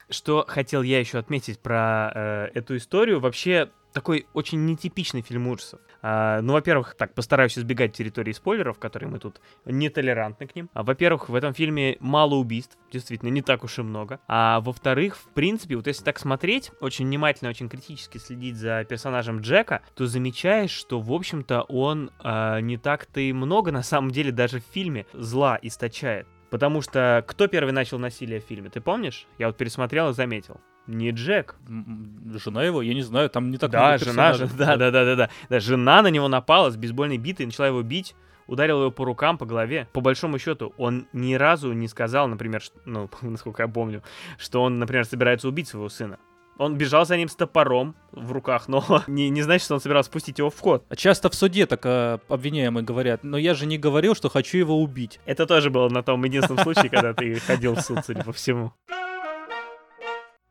[0.09, 5.79] Что хотел я еще отметить про э, эту историю, вообще такой очень нетипичный фильм ужасов.
[6.01, 10.69] А, ну, во-первых, так, постараюсь избегать территории спойлеров, которые мы тут нетолерантны к ним.
[10.73, 14.19] А, во-первых, в этом фильме мало убийств, действительно, не так уж и много.
[14.27, 19.41] А во-вторых, в принципе, вот если так смотреть, очень внимательно, очень критически следить за персонажем
[19.41, 24.31] Джека, то замечаешь, что, в общем-то, он а, не так-то и много, на самом деле,
[24.31, 26.27] даже в фильме зла источает.
[26.49, 29.25] Потому что кто первый начал насилие в фильме, ты помнишь?
[29.37, 30.59] Я вот пересмотрел и заметил.
[30.87, 31.55] Не Джек.
[31.67, 35.05] Жена его, я не знаю, там не так да, много жена, жена, да, да, да,
[35.05, 35.59] да, да, да.
[35.59, 38.15] Жена на него напала с бейсбольной битой, начала его бить,
[38.47, 39.87] ударила его по рукам, по голове.
[39.93, 44.03] По большому счету, он ни разу не сказал, например, что, ну, насколько я помню,
[44.37, 46.17] что он, например, собирается убить своего сына.
[46.57, 50.09] Он бежал за ним с топором в руках, но не, не значит, что он собирался
[50.09, 50.83] спустить его в ход.
[50.89, 54.57] А часто в суде так а, обвиняемые говорят, но я же не говорил, что хочу
[54.57, 55.19] его убить.
[55.25, 58.73] Это тоже было на том единственном случае, когда ты ходил в суд, судя по всему.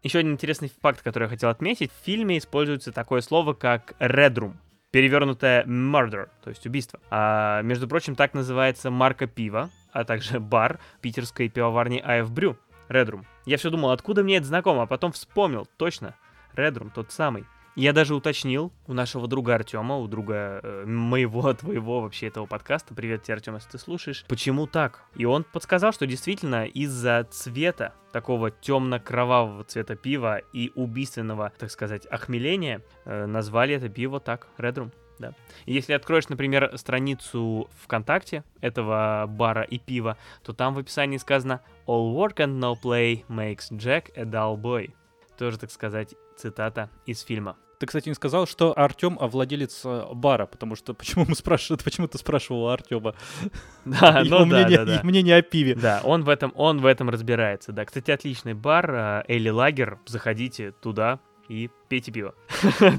[0.03, 1.91] Еще один интересный факт, который я хотел отметить.
[1.93, 4.53] В фильме используется такое слово, как «red
[4.91, 7.01] перевернутое murder, то есть убийство.
[7.11, 12.57] А, между прочим, так называется марка пива, а также бар питерской пивоварни AF Brew,
[12.89, 16.17] Red Я все думал, откуда мне это знакомо, а потом вспомнил, точно,
[16.55, 17.45] Red тот самый.
[17.81, 22.93] Я даже уточнил у нашего друга Артема, у друга э, моего, твоего вообще этого подкаста,
[22.93, 25.05] привет тебе, Артем, если ты слушаешь, почему так?
[25.17, 32.05] И он подсказал, что действительно из-за цвета, такого темно-кровавого цвета пива и убийственного, так сказать,
[32.05, 34.93] охмеления, э, назвали это пиво так, Red Room.
[35.19, 35.33] Да.
[35.65, 42.15] Если откроешь, например, страницу ВКонтакте этого бара и пива, то там в описании сказано «All
[42.15, 44.93] work and no play makes Jack a dull boy».
[45.39, 47.57] Тоже, так сказать, цитата из фильма.
[47.81, 52.09] Ты, кстати, не сказал, что Артем владелец э, бара, потому что почему мы спрашиваем, почему
[52.09, 53.15] ты спрашивал Артема?
[53.87, 55.01] Да, ну да, да, да.
[55.03, 55.75] Мнение о пиве.
[55.75, 57.73] Да, он в этом, он в этом разбирается.
[57.73, 62.35] Да, кстати, отличный бар, э, Элли Лагер, заходите туда и пейте пиво.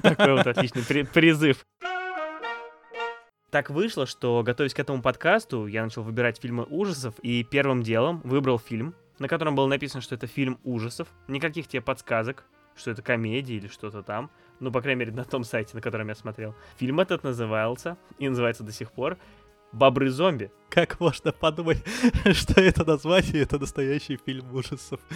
[0.02, 1.64] Такой вот отличный призыв.
[3.52, 8.22] Так вышло, что, готовясь к этому подкасту, я начал выбирать фильмы ужасов, и первым делом
[8.24, 11.08] выбрал фильм, на котором было написано, что это фильм ужасов.
[11.28, 14.32] Никаких тебе подсказок, что это комедия или что-то там.
[14.62, 16.54] Ну, по крайней мере, на том сайте, на котором я смотрел.
[16.78, 19.18] Фильм этот назывался, и называется до сих пор,
[19.72, 20.52] «Бобры-зомби».
[20.70, 21.84] Как можно подумать,
[22.34, 25.00] что это название, это настоящий фильм ужасов.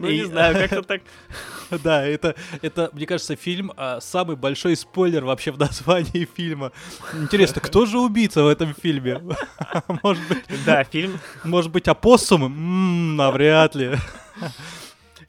[0.00, 1.02] Ну, не знаю, как-то так...
[1.82, 6.72] Да, это, это, мне кажется, фильм, а, самый большой спойлер вообще в названии фильма.
[7.14, 9.22] Интересно, кто же убийца в этом фильме?
[10.02, 10.44] Может быть...
[10.66, 11.18] Да, фильм...
[11.44, 12.48] Может быть, опоссумы?
[12.48, 13.96] Навряд ли.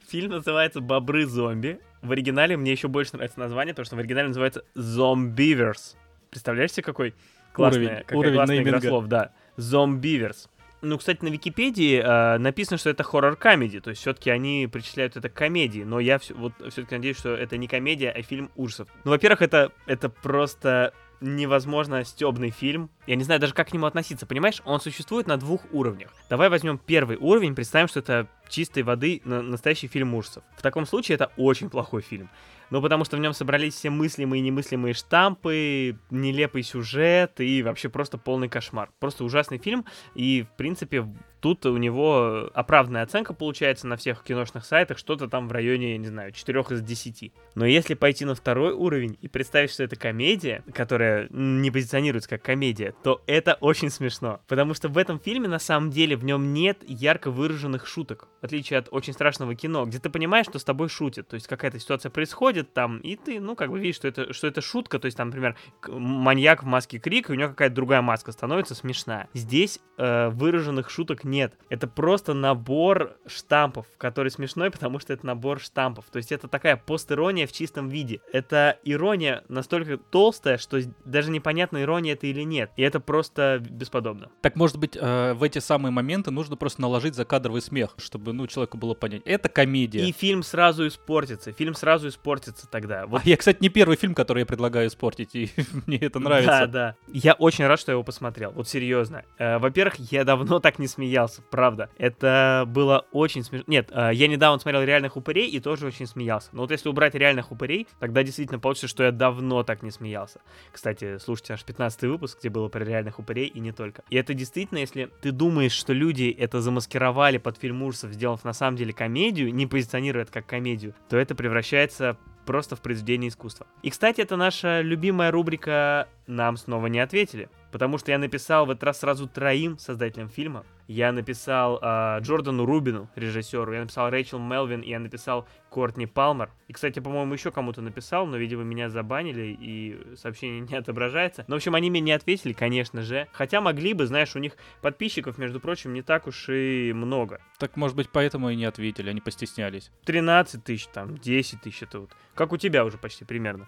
[0.07, 1.79] Фильм называется «Бобры-зомби».
[2.05, 5.97] В оригинале мне еще больше нравится название, потому что в оригинале называется «Зомбиверс».
[6.29, 7.15] Представляешь себе, какой
[7.51, 9.07] классная, уровень, какая уровень классная игра слов?
[9.07, 10.49] Да, «Зомбиверс».
[10.81, 15.29] Ну, кстати, на Википедии э, написано, что это хоррор-комедия, то есть все-таки они причисляют это
[15.29, 18.87] к комедии, но я все, вот все-таки надеюсь, что это не комедия, а фильм ужасов.
[19.03, 22.91] Ну, во-первых, это, это просто невозможно стебный фильм.
[23.07, 24.61] Я не знаю даже, как к нему относиться, понимаешь?
[24.65, 26.13] Он существует на двух уровнях.
[26.29, 30.43] Давай возьмем первый уровень, представим, что это чистой воды на настоящий фильм ужасов.
[30.57, 32.29] В таком случае это очень плохой фильм.
[32.71, 37.89] Ну, потому что в нем собрались все мыслимые и немыслимые штампы, нелепый сюжет и вообще
[37.89, 38.89] просто полный кошмар.
[38.99, 41.05] Просто ужасный фильм, и, в принципе,
[41.41, 45.97] тут у него оправданная оценка получается на всех киношных сайтах, что-то там в районе, я
[45.99, 47.33] не знаю, 4 из 10.
[47.53, 52.41] Но если пойти на второй уровень и представить, что это комедия, которая не позиционируется как
[52.41, 54.41] комедия, то это очень смешно.
[54.47, 58.27] Потому что в этом фильме, на самом деле, в нем нет ярко выраженных шуток.
[58.41, 61.27] В отличие от очень страшного кино, где ты понимаешь, что с тобой шутят.
[61.27, 64.47] То есть какая-то ситуация происходит там, и ты, ну, как бы видишь, что это, что
[64.47, 64.99] это шутка.
[64.99, 65.55] То есть там, например,
[65.87, 69.29] маньяк в маске Крик, и у него какая-то другая маска становится смешная.
[69.33, 71.57] Здесь э, выраженных шуток нет.
[71.69, 76.05] Это просто набор штампов, который смешной, потому что это набор штампов.
[76.11, 78.21] То есть это такая постирония в чистом виде.
[78.31, 82.71] Это ирония настолько толстая, что даже непонятно, ирония это или нет.
[82.75, 84.29] И это просто бесподобно.
[84.41, 88.47] Так, может быть, э, в эти самые моменты нужно просто наложить закадровый смех, чтобы, ну,
[88.47, 89.21] человеку было понять.
[89.25, 90.07] Это комедия.
[90.07, 91.51] И фильм сразу испортится.
[91.51, 93.05] Фильм сразу испортится тогда.
[93.07, 93.21] Вот.
[93.25, 95.49] А я, кстати, не первый фильм, который я предлагаю испортить, и
[95.87, 96.67] мне это нравится.
[96.67, 96.95] Да, да.
[97.07, 98.51] Я очень рад, что я его посмотрел.
[98.51, 99.23] Вот серьезно.
[99.37, 101.89] Э, во-первых, я давно так не смеялся правда.
[101.97, 103.65] Это было очень смешно.
[103.67, 106.49] Нет, э, я недавно смотрел «Реальных упырей» и тоже очень смеялся.
[106.51, 110.41] Но вот если убрать «Реальных упырей», тогда действительно получится, что я давно так не смеялся.
[110.71, 114.03] Кстати, слушайте аж 15 выпуск, где было про «Реальных упырей» и не только.
[114.09, 118.53] И это действительно, если ты думаешь, что люди это замаскировали под фильм ужасов, сделав на
[118.53, 123.67] самом деле комедию, не позиционируя это как комедию, то это превращается просто в произведение искусства.
[123.83, 128.71] И, кстати, это наша любимая рубрика «Нам снова не ответили», потому что я написал в
[128.71, 134.39] этот раз сразу троим создателям фильма, я написал э, Джордану Рубину, режиссеру, я написал Рэйчел
[134.39, 136.51] Мелвин, я написал Кортни Палмер.
[136.67, 141.43] И, кстати, по-моему, еще кому-то написал, но, видимо, меня забанили, и сообщение не отображается.
[141.47, 143.27] Но, в общем, они мне не ответили, конечно же.
[143.33, 147.41] Хотя могли бы, знаешь, у них подписчиков, между прочим, не так уж и много.
[147.57, 149.91] Так, может быть, поэтому и не ответили, они постеснялись.
[150.05, 152.11] 13 тысяч, там, 10 тысяч это вот.
[152.35, 153.65] Как у тебя уже почти примерно.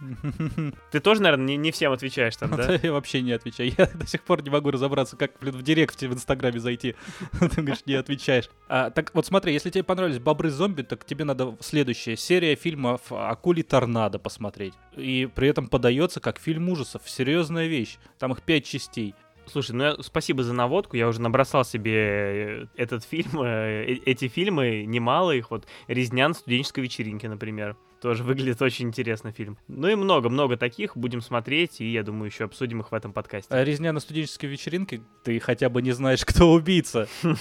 [0.91, 2.79] Ты тоже, наверное, не, не всем отвечаешь там, да?
[2.81, 3.73] Я вообще не отвечаю.
[3.77, 6.95] Я до сих пор не могу разобраться, как, блин, в директе в Инстаграме зайти.
[7.39, 8.49] Ты говоришь, не отвечаешь.
[8.67, 13.61] А, так вот смотри, если тебе понравились бобры-зомби, так тебе надо следующая серия фильмов «Акули
[13.61, 14.73] торнадо» посмотреть.
[14.95, 17.03] И при этом подается как фильм ужасов.
[17.05, 17.97] Серьезная вещь.
[18.19, 19.15] Там их пять частей.
[19.45, 20.97] Слушай, ну я, спасибо за наводку.
[20.97, 25.51] Я уже набросал себе э, этот фильм, э, э, эти фильмы, немало их.
[25.51, 27.77] Вот «Резня на студенческой вечеринке», например.
[28.01, 29.57] Тоже выглядит очень интересно фильм.
[29.67, 33.53] Ну и много-много таких будем смотреть, и я думаю, еще обсудим их в этом подкасте.
[33.53, 35.01] А резня на студенческой вечеринке?
[35.23, 37.07] Ты хотя бы не знаешь, кто убийца.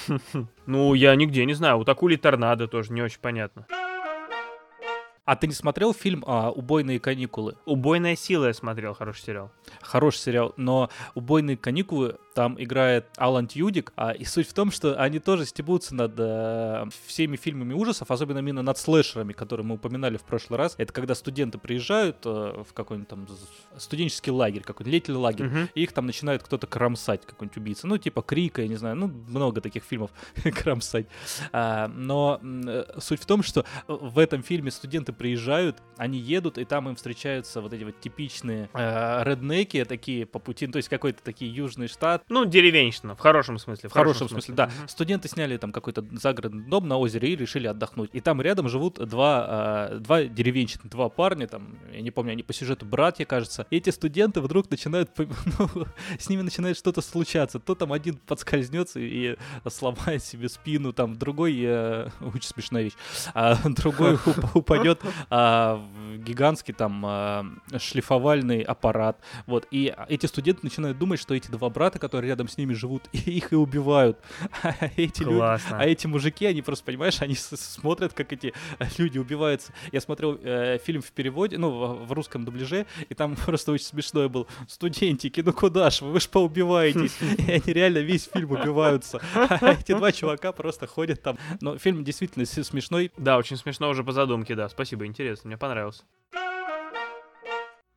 [0.66, 1.78] Ну, я нигде не знаю.
[1.78, 3.68] У Такули Торнадо тоже не очень понятно.
[5.26, 7.56] А ты не смотрел фильм а, «Убойные каникулы»?
[7.64, 9.50] «Убойная сила» я смотрел, хороший сериал.
[9.82, 15.00] Хороший сериал, но «Убойные каникулы» там играет Алан Тьюдик, а, и суть в том, что
[15.00, 20.18] они тоже стебутся над э, всеми фильмами ужасов, особенно именно над слэшерами, которые мы упоминали
[20.18, 20.74] в прошлый раз.
[20.76, 23.26] Это когда студенты приезжают э, в какой-нибудь там
[23.78, 25.68] студенческий лагерь, какой-нибудь летний лагерь, uh-huh.
[25.74, 27.86] и их там начинает кто-то кромсать, какой-нибудь убийца.
[27.86, 30.10] Ну, типа Крика, я не знаю, ну, много таких фильмов
[30.62, 31.06] кромсать.
[31.52, 36.64] А, но э, суть в том, что в этом фильме студенты приезжают, они едут, и
[36.64, 40.88] там им встречаются вот эти вот типичные э, реднеки такие по пути, ну, то есть
[40.88, 42.24] какой-то такие южный штат.
[42.28, 43.88] Ну, деревенщина, в хорошем смысле.
[43.88, 44.64] В, в хорошем, смысле, смысле, да.
[44.64, 44.88] Угу.
[44.88, 48.10] Студенты сняли там какой-то загородный дом на озере и решили отдохнуть.
[48.12, 52.42] И там рядом живут два, э, два деревенщины, два парня, там, я не помню, они
[52.42, 53.66] по сюжету братья, кажется.
[53.70, 55.86] И эти студенты вдруг начинают, ну,
[56.18, 57.58] с ними начинает что-то случаться.
[57.58, 59.36] То там один подскользнется и
[59.68, 62.94] сломает себе спину, там другой, э, очень смешная вещь,
[63.34, 64.18] а другой
[64.54, 65.82] упадет а,
[66.18, 67.46] гигантский там а,
[67.78, 69.18] шлифовальный аппарат.
[69.46, 69.66] Вот.
[69.70, 73.52] И эти студенты начинают думать, что эти два брата, которые рядом с ними живут, их
[73.52, 74.18] и убивают.
[74.62, 78.52] А эти, люди, а эти мужики, они просто, понимаешь, они смотрят, как эти
[78.98, 79.72] люди убиваются.
[79.92, 83.86] Я смотрел э, фильм в переводе, ну, в, в русском дубляже, и там просто очень
[83.86, 84.46] смешной был.
[84.68, 87.16] Студентики, ну куда ж вы, вы ж поубиваетесь.
[87.20, 89.20] И они реально весь фильм убиваются.
[89.34, 91.38] А эти два чувака просто ходят там.
[91.60, 93.12] Но фильм действительно смешной.
[93.16, 94.68] Да, очень смешно уже по задумке, да.
[94.68, 96.04] Спасибо Спасибо, интересно, мне понравился.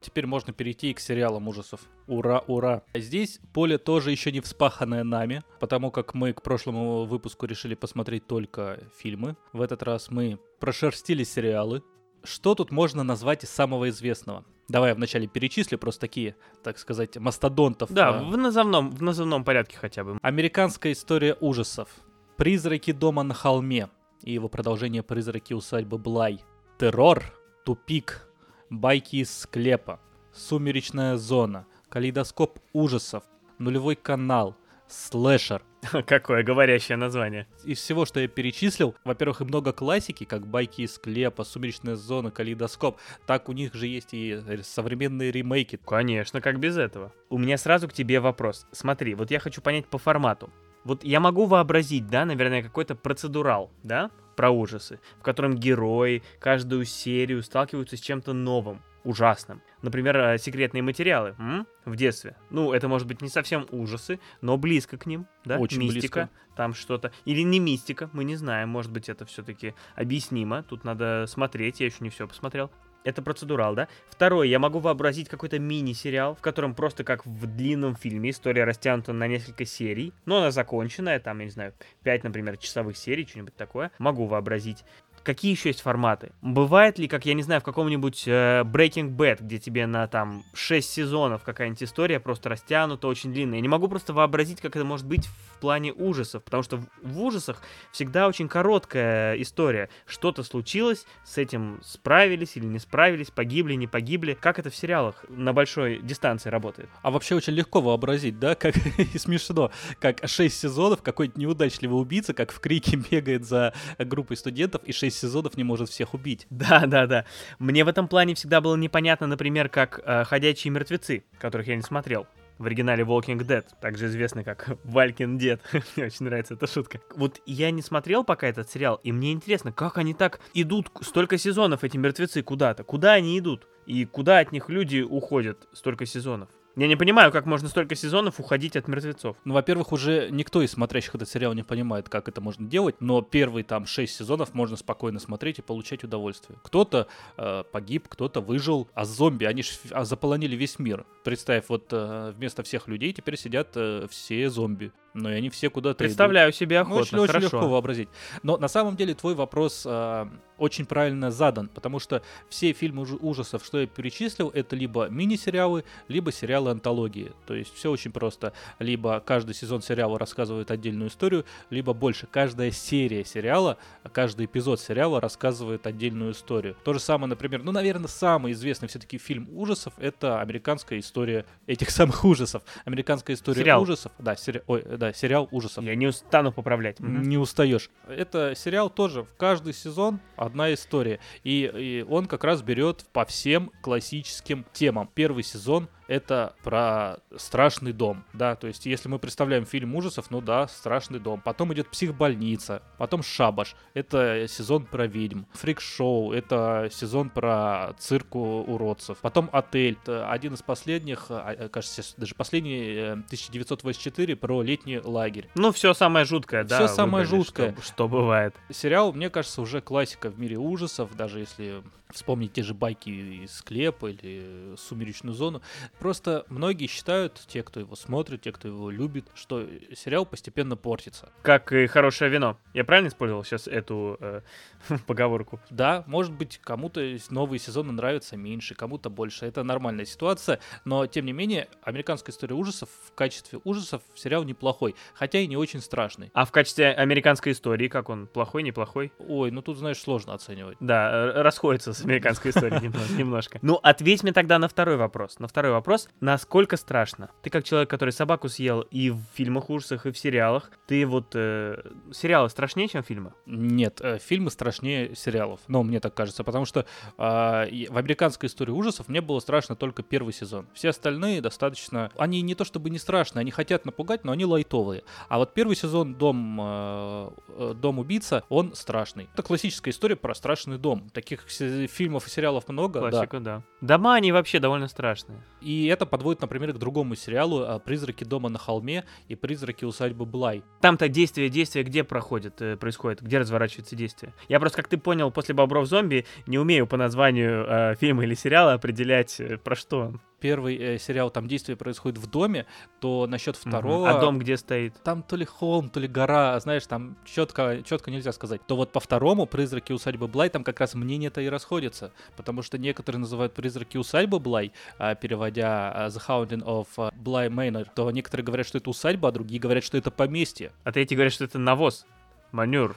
[0.01, 1.79] Теперь можно перейти к сериалам ужасов.
[2.07, 2.83] Ура, ура.
[2.93, 8.27] Здесь поле тоже еще не вспаханное нами, потому как мы к прошлому выпуску решили посмотреть
[8.27, 9.37] только фильмы.
[9.53, 11.83] В этот раз мы прошерстили сериалы.
[12.25, 14.43] Что тут можно назвать из самого известного?
[14.67, 17.93] Давай я вначале перечислю просто такие, так сказать, мастодонтов.
[17.93, 20.17] Да, в, назовном, в назовном порядке хотя бы.
[20.21, 21.87] Американская история ужасов.
[22.35, 23.89] Призраки дома на холме
[24.23, 26.41] и его продолжение Призраки усадьбы Блай.
[26.79, 27.25] Террор,
[27.65, 28.25] Тупик,
[28.69, 29.99] Байки из склепа,
[30.31, 33.25] Сумеречная зона, Калейдоскоп ужасов,
[33.57, 34.55] Нулевой канал,
[34.87, 35.61] слэшер.
[36.07, 37.47] Какое говорящее название.
[37.65, 42.31] Из всего, что я перечислил, во-первых, и много классики, как «Байки из склепа», «Сумеречная зона»,
[42.31, 42.97] «Калейдоскоп».
[43.25, 45.77] Так у них же есть и современные ремейки.
[45.85, 47.11] Конечно, как без этого.
[47.29, 48.65] У меня сразу к тебе вопрос.
[48.71, 50.49] Смотри, вот я хочу понять по формату.
[50.85, 56.85] Вот я могу вообразить, да, наверное, какой-то процедурал, да, про ужасы, в котором герои каждую
[56.85, 59.61] серию сталкиваются с чем-то новым, ужасным.
[59.81, 61.67] Например, э, секретные материалы м?
[61.83, 62.37] в детстве.
[62.49, 65.59] Ну, это может быть не совсем ужасы, но близко к ним, да?
[65.59, 66.55] Очень мистика, близко.
[66.55, 67.11] там что-то.
[67.25, 70.63] Или не мистика, мы не знаем, может быть, это все-таки объяснимо.
[70.63, 72.71] Тут надо смотреть, я еще не все посмотрел.
[73.05, 73.87] Это процедурал, да?
[74.09, 79.13] Второе, я могу вообразить какой-то мини-сериал, в котором просто как в длинном фильме история растянута
[79.13, 83.55] на несколько серий, но она законченная, там, я не знаю, 5, например, часовых серий, что-нибудь
[83.55, 83.91] такое.
[83.99, 84.83] Могу вообразить.
[85.29, 86.31] Какие еще есть форматы?
[86.41, 90.43] Бывает ли, как я не знаю, в каком-нибудь э, Breaking Bad, где тебе на там
[90.55, 93.57] 6 сезонов какая-нибудь история просто растянута, очень длинная.
[93.57, 96.87] Я не могу просто вообразить, как это может быть в плане ужасов, потому что в,
[97.03, 97.61] в ужасах
[97.91, 99.89] всегда очень короткая история.
[100.07, 104.33] Что-то случилось, с этим справились или не справились, погибли, не погибли.
[104.33, 106.89] Как это в сериалах на большой дистанции работает?
[107.03, 112.33] А вообще очень легко вообразить, да, как и смешно, как 6 сезонов, какой-то неудачливый убийца,
[112.33, 116.47] как в Крике бегает за группой студентов и 6 сезонов не может всех убить.
[116.59, 117.25] Да, да, да.
[117.57, 121.81] Мне в этом плане всегда было непонятно, например, как э, «Ходячие мертвецы», которых я не
[121.81, 122.27] смотрел.
[122.57, 125.61] В оригинале Walking Dead, также известный как Валькин Дед.
[125.95, 126.99] мне очень нравится эта шутка.
[127.15, 131.37] Вот я не смотрел пока этот сериал, и мне интересно, как они так идут столько
[131.37, 132.83] сезонов, эти мертвецы, куда-то.
[132.83, 133.67] Куда они идут?
[133.85, 136.49] И куда от них люди уходят столько сезонов?
[136.75, 139.35] Я не понимаю, как можно столько сезонов уходить от мертвецов.
[139.43, 143.21] Ну, во-первых, уже никто из смотрящих этот сериал не понимает, как это можно делать, но
[143.21, 146.59] первые там шесть сезонов можно спокойно смотреть и получать удовольствие.
[146.63, 151.05] Кто-то э, погиб, кто-то выжил, а зомби, они же а заполонили весь мир.
[151.23, 154.91] Представь, вот э, вместо всех людей теперь сидят э, все зомби.
[155.13, 156.59] Но и они все куда-то Представляю идут.
[156.59, 157.57] себе охотно, ну, очень, очень хорошо.
[157.57, 158.09] легко вообразить.
[158.43, 163.17] Но на самом деле твой вопрос э, очень правильно задан, потому что все фильмы уж-
[163.19, 167.31] ужасов, что я перечислил, это либо мини-сериалы, либо сериалы-антологии.
[167.47, 168.53] То есть все очень просто.
[168.77, 172.27] Либо каждый сезон сериала рассказывает отдельную историю, либо больше.
[172.29, 173.77] Каждая серия сериала,
[174.11, 176.75] каждый эпизод сериала рассказывает отдельную историю.
[176.83, 181.89] То же самое, например, ну, наверное, самый известный все-таки фильм ужасов— это американская история этих
[181.89, 182.61] самых ужасов.
[182.85, 183.81] Американская история Сериал.
[183.81, 184.11] ужасов.
[184.19, 184.61] Да, сери...
[184.67, 185.83] Ой, да, сериал ужасов.
[185.85, 186.99] Я не устану поправлять.
[186.99, 187.89] Не устаешь.
[188.07, 191.19] Это сериал тоже в каждый сезон одна история.
[191.43, 195.09] И, и он как раз берет по всем классическим темам.
[195.15, 200.41] Первый сезон это про страшный дом, да, то есть если мы представляем фильм ужасов, ну
[200.41, 201.39] да, страшный дом.
[201.39, 205.43] Потом идет психбольница, потом шабаш, это сезон про ведьм.
[205.53, 209.19] Фрик-шоу, это сезон про цирк у- уродцев.
[209.21, 214.99] Потом отель, это один из последних, а, а, кажется, даже последний, э, 1984, про летний
[214.99, 215.47] лагерь.
[215.55, 216.77] Ну, все самое жуткое, да.
[216.77, 217.73] Всё самое жуткое.
[217.73, 218.55] Что, что бывает.
[218.71, 223.57] Сериал, мне кажется, уже классика в мире ужасов, даже если вспомнить те же байки из
[223.57, 225.61] склепа или сумеречную зону.
[225.99, 231.31] Просто многие считают, те, кто его смотрит, те, кто его любит, что сериал постепенно портится.
[231.43, 232.57] Как и хорошее вино.
[232.73, 234.41] Я правильно использовал сейчас эту э,
[235.07, 235.59] поговорку?
[235.69, 239.45] Да, может быть, кому-то новые сезоны нравятся меньше, кому-то больше.
[239.45, 244.95] Это нормальная ситуация, но тем не менее, американская история ужасов в качестве ужасов сериал неплохой,
[245.13, 246.31] хотя и не очень страшный.
[246.33, 248.25] А в качестве американской истории, как он?
[248.25, 249.13] Плохой, неплохой?
[249.19, 250.77] Ой, ну тут, знаешь, сложно оценивать.
[250.79, 253.59] Да, э, расходится с американской историей немно- немножко.
[253.61, 255.39] Ну, ответь мне тогда на второй вопрос.
[255.39, 256.09] На второй вопрос.
[256.21, 257.29] Насколько страшно?
[257.41, 261.31] Ты как человек, который собаку съел и в фильмах ужасах, и в сериалах, ты вот...
[261.35, 261.81] э,
[262.11, 263.33] сериалы страшнее, чем фильмы?
[263.45, 265.59] Нет, э, фильмы страшнее сериалов.
[265.67, 266.85] Ну, мне так кажется, потому что
[267.17, 270.67] а, в американской истории ужасов мне было страшно только первый сезон.
[270.73, 272.11] Все остальные достаточно...
[272.17, 275.03] Они не то чтобы не страшные, они хотят напугать, но они лайтовые.
[275.27, 279.29] А вот первый сезон «Дом, э, дом убийца», он страшный.
[279.33, 281.09] Это классическая история про страшный дом.
[281.11, 281.45] Таких
[281.89, 283.09] фильмов и сериалов много, да.
[283.09, 283.63] Классика, да.
[283.81, 285.43] Дома, они вообще довольно страшные.
[285.61, 290.25] И это подводит, например, к другому сериалу а, «Призраки дома на холме» и «Призраки усадьбы
[290.25, 290.63] Блай».
[290.81, 294.33] Там-то действие, действие где проходит, э, происходит, где разворачивается действие.
[294.47, 298.33] Я просто, как ты понял, после «Бобров зомби» не умею по названию э, фильма или
[298.33, 300.21] сериала определять, э, про что он.
[300.39, 302.65] Первый э, сериал, там действие происходит в доме,
[302.99, 304.09] то насчет второго...
[304.09, 304.93] А дом где стоит?
[305.03, 308.61] там то ли холм, то ли гора, знаешь, там четко, четко нельзя сказать.
[308.67, 312.77] То вот по второму «Призраки усадьбы Блай» там как раз мнения-то и расходятся, потому что
[312.77, 318.09] некоторые называют «Призраки усадьбы Блай», а, переводя а, «The Haunting of а, Bly Manor», то
[318.11, 320.71] некоторые говорят, что это усадьба, а другие говорят, что это поместье.
[320.83, 322.05] А третий говорит, что это навоз.
[322.51, 322.95] Манюр.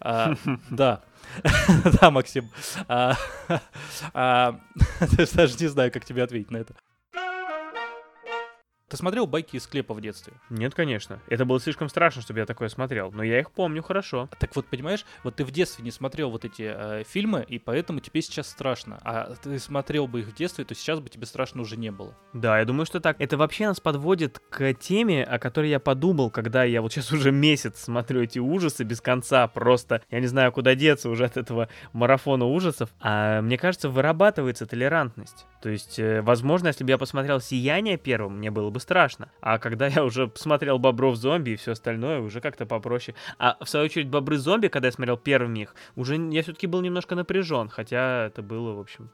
[0.00, 0.34] А,
[0.70, 1.02] Да.
[2.00, 2.50] Да, Максим.
[2.88, 3.16] А,
[4.14, 4.60] а,
[5.34, 6.74] Даже не знаю, как тебе ответить на это.
[8.92, 10.34] Ты смотрел байки из склепа в детстве?
[10.50, 11.18] Нет, конечно.
[11.26, 13.10] Это было слишком страшно, чтобы я такое смотрел.
[13.10, 14.28] Но я их помню хорошо.
[14.38, 18.00] Так вот, понимаешь, вот ты в детстве не смотрел вот эти э, фильмы, и поэтому
[18.00, 19.00] тебе сейчас страшно.
[19.02, 22.14] А ты смотрел бы их в детстве, то сейчас бы тебе страшно уже не было.
[22.34, 23.18] Да, я думаю, что так.
[23.18, 27.32] Это вообще нас подводит к теме, о которой я подумал, когда я вот сейчас уже
[27.32, 29.48] месяц смотрю эти ужасы без конца.
[29.48, 32.90] Просто я не знаю, куда деться уже от этого марафона ужасов.
[33.00, 35.46] А мне кажется, вырабатывается толерантность.
[35.62, 39.32] То есть, э, возможно, если бы я посмотрел «Сияние» первым, мне было бы страшно.
[39.40, 43.16] А когда я уже посмотрел «Бобров зомби» и все остальное, уже как-то попроще.
[43.38, 46.82] А в свою очередь «Бобры зомби», когда я смотрел первым их, уже я все-таки был
[46.82, 49.10] немножко напряжен, хотя это было, в общем,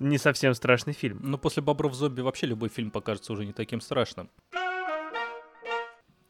[0.00, 1.20] не совсем страшный фильм.
[1.22, 4.28] Но после «Бобров зомби» вообще любой фильм покажется уже не таким страшным.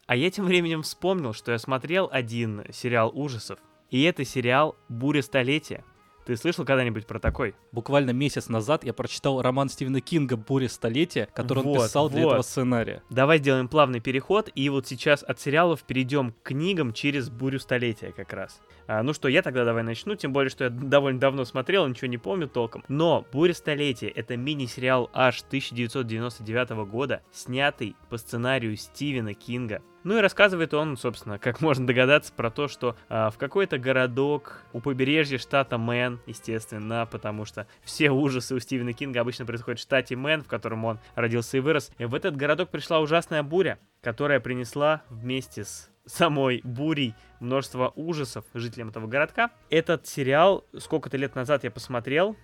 [0.07, 3.61] А я тем временем вспомнил, что я смотрел один сериал ужасов.
[3.91, 5.84] И это сериал «Буря столетия».
[6.26, 7.54] Ты слышал когда-нибудь про такой?
[7.72, 12.24] Буквально месяц назад я прочитал роман Стивена Кинга «Буря столетия», который Вот, он писал для
[12.24, 12.30] вот.
[12.30, 13.02] этого сценария.
[13.10, 18.12] Давай сделаем плавный переход, и вот сейчас от сериалов перейдем к книгам через бурю столетия
[18.12, 18.60] как раз.
[18.86, 22.08] А, ну что, я тогда давай начну, тем более, что я довольно давно смотрел, ничего
[22.08, 22.84] не помню толком.
[22.88, 29.82] Но «Буря столетия»— это мини-сериал аж 1999 года, снятый по сценарию Стивена Кинга.
[30.02, 34.62] Ну и рассказывает он, собственно, как можно догадаться, про то, что а, в какой-то городок
[34.72, 39.82] у побережья штата Мэн, естественно, потому что все ужасы у Стивена Кинга обычно происходят в
[39.82, 41.90] штате Мэн, в котором он родился и вырос.
[41.98, 48.44] И в этот городок пришла ужасная буря, которая принесла вместе с самой бурей множество ужасов
[48.55, 49.51] жителям этого городка.
[49.70, 52.36] Этот сериал сколько-то лет назад я посмотрел,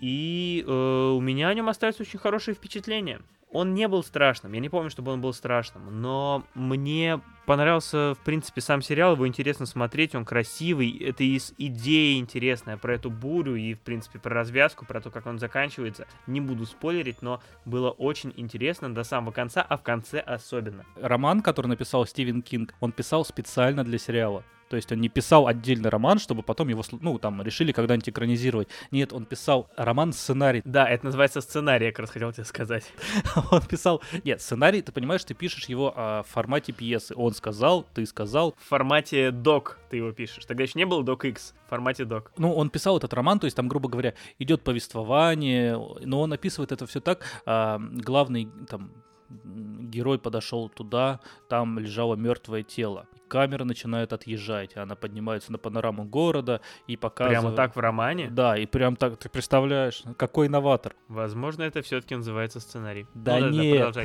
[0.00, 3.20] и э, у меня о нем остаются очень хорошие впечатления.
[3.50, 8.18] Он не был страшным, я не помню, чтобы он был страшным, но мне понравился, в
[8.22, 13.10] принципе, сам сериал, его интересно смотреть, он красивый, это и с- идея интересная про эту
[13.10, 16.06] бурю и, в принципе, про развязку, про то, как он заканчивается.
[16.26, 20.84] Не буду спойлерить, но было очень интересно до самого конца, а в конце особенно.
[21.00, 24.44] Роман, который написал Стивен Кинг, он писал специально для сериала.
[24.68, 28.68] То есть он не писал отдельный роман, чтобы потом его, ну, там, решили когда-нибудь экранизировать.
[28.90, 30.62] Нет, он писал роман-сценарий.
[30.64, 32.84] Да, это называется сценарий, я как раз хотел тебе сказать.
[33.50, 34.02] Он писал...
[34.24, 37.14] Нет, сценарий, ты понимаешь, ты пишешь его а, в формате пьесы.
[37.16, 38.54] Он сказал, ты сказал.
[38.58, 40.44] В формате док ты его пишешь.
[40.44, 42.32] Тогда еще не было док X, в формате док.
[42.36, 46.72] Ну, он писал этот роман, то есть там, грубо говоря, идет повествование, но он описывает
[46.72, 47.24] это все так.
[47.46, 48.92] а, главный там
[49.30, 53.06] герой подошел туда, там лежало мертвое тело.
[53.28, 57.40] Камера начинает отъезжать, она поднимается на панораму города и показывает...
[57.40, 58.28] Прямо так в романе?
[58.30, 60.94] Да, и прям так, ты представляешь, какой новатор.
[61.08, 63.06] Возможно, это все-таки называется сценарий.
[63.14, 63.96] Да Ну нет.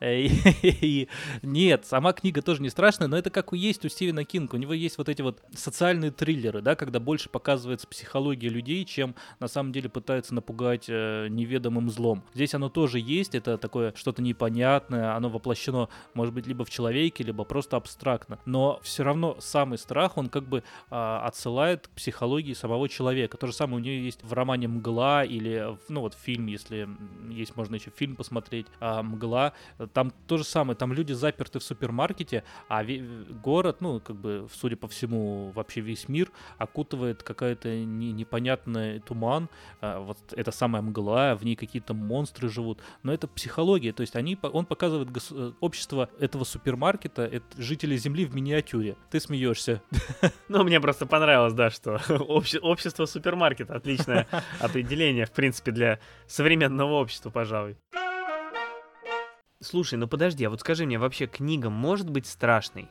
[1.42, 4.56] Нет, сама книга тоже не страшная, но это как и есть у Стивена Кинга.
[4.56, 9.14] У него есть вот эти вот социальные триллеры, да, когда больше показывается психология людей, чем
[9.40, 12.24] на самом деле пытается напугать э, неведомым злом.
[12.34, 17.24] Здесь оно тоже есть, это такое что-то непонятное, оно воплощено, может быть, либо в человеке,
[17.24, 17.76] либо просто
[18.26, 18.38] абстрактно.
[18.44, 23.36] Но все равно самый страх, он как бы а, отсылает к психологии самого человека.
[23.36, 26.88] То же самое у нее есть в романе «Мгла» или, ну вот фильм, если
[27.30, 29.52] есть, можно еще фильм посмотреть, а, «Мгла».
[29.92, 32.84] Там то же самое, там люди заперты в супермаркете, а
[33.42, 39.48] город, ну, как бы, судя по всему, вообще весь мир окутывает какая-то не- непонятный туман,
[39.80, 44.16] а, вот эта самая мгла, в ней какие-то монстры живут, но это психология, то есть
[44.16, 48.96] они, он показывает э, общество этого супермаркета, это жители Земли в миниатюре.
[49.10, 49.82] Ты смеешься.
[50.48, 54.26] Ну, мне просто понравилось, да, что обще- общество супермаркет отличное
[54.60, 57.76] определение, в принципе, для современного общества, пожалуй.
[59.60, 62.88] Слушай, ну подожди, а вот скажи мне, вообще книга может быть страшной?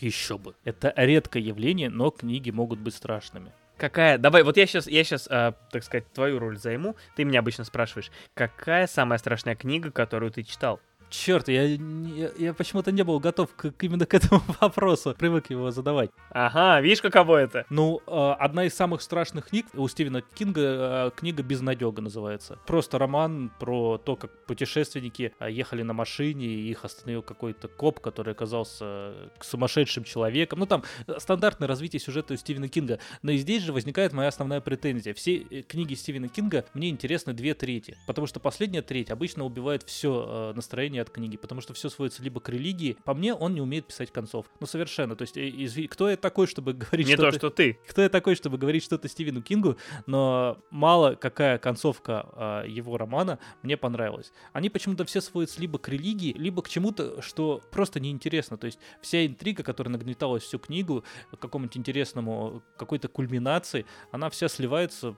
[0.00, 0.54] Еще бы.
[0.64, 3.52] Это редкое явление, но книги могут быть страшными.
[3.76, 4.18] Какая?
[4.18, 6.96] Давай, вот я сейчас, я сейчас, так сказать, твою роль займу.
[7.16, 10.80] Ты меня обычно спрашиваешь, какая самая страшная книга, которую ты читал?
[11.10, 15.14] Черт, я, я, я почему-то не был готов к, к именно к этому вопросу.
[15.16, 16.10] Привык его задавать.
[16.30, 17.66] Ага, видишь, каково это?
[17.70, 22.58] Ну, э, одна из самых страшных книг у Стивена Кинга э, книга «Безнадега» называется.
[22.66, 28.00] Просто роман про то, как путешественники э, ехали на машине, и их остановил какой-то коп,
[28.00, 30.58] который оказался э, сумасшедшим человеком.
[30.58, 32.98] Ну, там э, стандартное развитие сюжета у Стивена Кинга.
[33.22, 35.14] Но и здесь же возникает моя основная претензия.
[35.14, 39.84] Все э, книги Стивена Кинга мне интересны две трети, потому что последняя треть обычно убивает
[39.84, 42.96] все настроение от книги, потому что все сводится либо к религии.
[43.04, 44.46] По мне, он не умеет писать концов.
[44.60, 45.16] Ну, совершенно.
[45.16, 47.78] То есть, э, изви- кто я такой, чтобы говорить Не то, что-то- что ты.
[47.88, 49.76] кто я такой, чтобы говорить что-то Стивену Кингу,
[50.06, 54.32] но мало какая концовка а, его романа мне понравилась.
[54.52, 58.56] Они почему-то все сводятся либо к религии, либо к чему-то, что просто неинтересно.
[58.56, 64.48] То есть вся интрига, которая нагнеталась всю книгу, к какому-нибудь интересному, какой-то кульминации, она вся
[64.48, 65.16] сливается.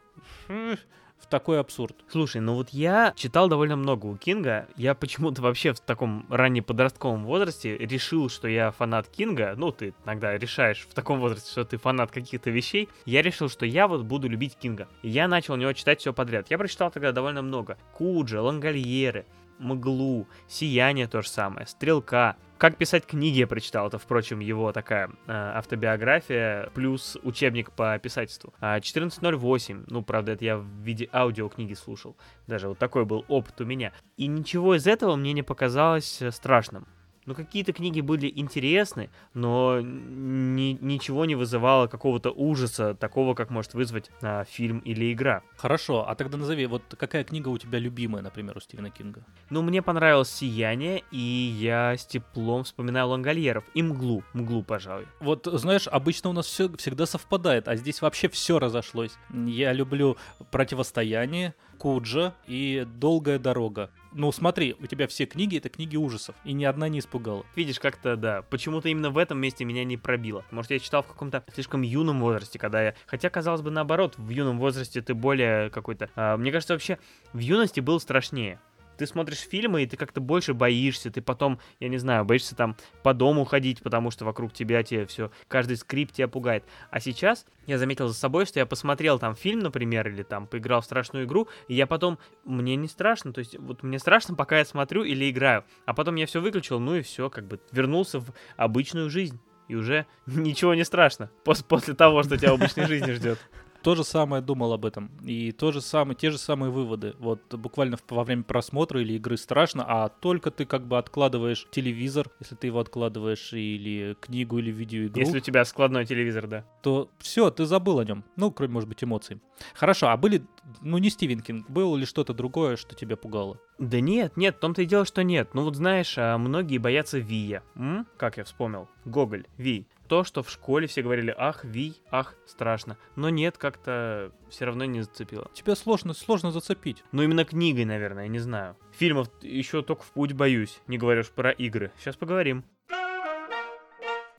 [1.18, 1.96] В такой абсурд.
[2.08, 4.68] Слушай, ну вот я читал довольно много у Кинга.
[4.76, 9.54] Я почему-то вообще в таком ранне подростковом возрасте решил, что я фанат Кинга.
[9.56, 12.88] Ну, ты иногда решаешь в таком возрасте, что ты фанат каких-то вещей.
[13.04, 14.88] Я решил, что я вот буду любить Кинга.
[15.02, 16.46] Я начал у него читать все подряд.
[16.50, 17.76] Я прочитал тогда довольно много.
[17.92, 19.26] Куджа, Лангольеры,
[19.58, 22.36] Мглу, Сияние то же самое, Стрелка.
[22.58, 28.54] Как писать книги я прочитал, это, впрочем, его такая э, автобиография, плюс учебник по писательству.
[28.60, 32.16] А 14.08, ну, правда, это я в виде аудиокниги слушал.
[32.46, 33.92] Даже вот такой был опыт у меня.
[34.16, 36.86] И ничего из этого мне не показалось э, страшным.
[37.26, 43.74] Ну, какие-то книги были интересны, но ни, ничего не вызывало какого-то ужаса, такого, как может
[43.74, 45.42] вызвать а, фильм или игра.
[45.56, 49.24] Хорошо, а тогда назови, вот какая книга у тебя любимая, например, у Стивена Кинга?
[49.50, 55.06] Ну, мне понравилось «Сияние», и я с теплом вспоминаю «Лангольеров» и «Мглу», «Мглу», пожалуй.
[55.20, 59.12] Вот, знаешь, обычно у нас все всегда совпадает, а здесь вообще все разошлось.
[59.32, 60.16] Я люблю
[60.52, 63.90] «Противостояние», Куджа и «Долгая дорога».
[64.18, 67.44] Ну, смотри, у тебя все книги— это книги ужасов, и ни одна не испугала.
[67.54, 70.42] Видишь, как-то, да, почему-то именно в этом месте меня не пробило.
[70.50, 72.94] Может, я читал в каком-то слишком юном возрасте, когда я...
[73.04, 76.08] Хотя, казалось бы, наоборот, в юном возрасте ты более какой-то...
[76.16, 76.98] А, мне кажется, вообще,
[77.34, 78.58] в юности был страшнее
[78.96, 82.76] ты смотришь фильмы, и ты как-то больше боишься, ты потом, я не знаю, боишься там
[83.02, 86.64] по дому ходить, потому что вокруг тебя тебе все, каждый скрип тебя пугает.
[86.90, 90.80] А сейчас я заметил за собой, что я посмотрел там фильм, например, или там поиграл
[90.80, 94.58] в страшную игру, и я потом, мне не страшно, то есть вот мне страшно, пока
[94.58, 98.20] я смотрю или играю, а потом я все выключил, ну и все, как бы вернулся
[98.20, 99.40] в обычную жизнь.
[99.68, 103.38] И уже ничего не страшно после того, что тебя в обычной жизни ждет
[103.86, 105.12] то же самое думал об этом.
[105.24, 107.14] И то же самое, те же самые выводы.
[107.20, 112.28] Вот буквально во время просмотра или игры страшно, а только ты как бы откладываешь телевизор,
[112.40, 115.20] если ты его откладываешь, или книгу, или видеоигру.
[115.20, 116.64] Если у тебя складной телевизор, да.
[116.82, 118.24] То все, ты забыл о нем.
[118.34, 119.40] Ну, кроме, может быть, эмоций.
[119.72, 120.44] Хорошо, а были,
[120.80, 123.60] ну, не Стивен Кинг, было ли что-то другое, что тебя пугало?
[123.78, 125.50] Да нет, нет, в том-то и дело, что нет.
[125.54, 127.62] Ну вот знаешь, а многие боятся Вия.
[127.76, 128.04] М?
[128.16, 128.88] Как я вспомнил.
[129.04, 132.96] Гоголь, Ви то, что в школе все говорили, ах, Вий, ах, страшно.
[133.16, 135.50] Но нет, как-то все равно не зацепило.
[135.54, 137.04] Тебя сложно, сложно зацепить.
[137.12, 138.76] Ну, именно книгой, наверное, я не знаю.
[138.92, 141.92] Фильмов еще только в путь боюсь, не говоришь про игры.
[141.98, 142.64] Сейчас поговорим.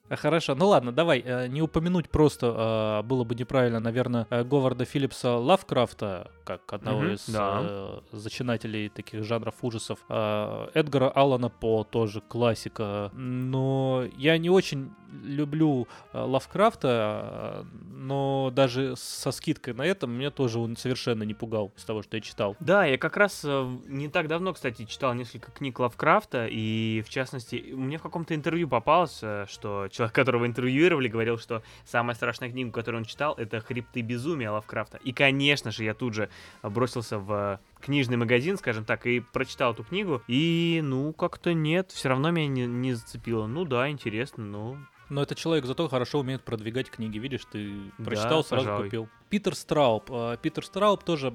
[0.09, 4.43] А, хорошо, ну ладно, давай, э, не упомянуть просто, э, было бы неправильно, наверное, э,
[4.43, 7.59] Говарда Филлипса Лавкрафта, как одного mm-hmm, из да.
[7.61, 9.99] э, зачинателей таких жанров ужасов.
[10.07, 13.11] Э, Эдгара Аллана По, тоже классика.
[13.13, 14.91] Но я не очень
[15.23, 21.73] люблю э, Лавкрафта, но даже со скидкой на этом меня тоже он совершенно не пугал
[21.75, 22.55] из того, что я читал.
[22.61, 27.73] Да, я как раз не так давно, кстати, читал несколько книг Лавкрафта, и в частности,
[27.73, 33.01] мне в каком-то интервью попалось, что человек, которого интервьюировали, говорил, что самая страшная книга, которую
[33.01, 34.97] он читал, это «Хребты безумия» Лавкрафта.
[34.97, 36.29] И, конечно же, я тут же
[36.61, 40.21] бросился в книжный магазин, скажем так, и прочитал эту книгу.
[40.27, 43.47] И, ну, как-то нет, все равно меня не, не зацепило.
[43.47, 44.77] Ну да, интересно, но
[45.09, 47.17] но этот человек зато хорошо умеет продвигать книги.
[47.17, 48.83] Видишь, ты прочитал, да, сразу пожалуй.
[48.85, 49.09] купил.
[49.29, 50.09] Питер Страуб.
[50.09, 51.33] Э, Питер Страуб тоже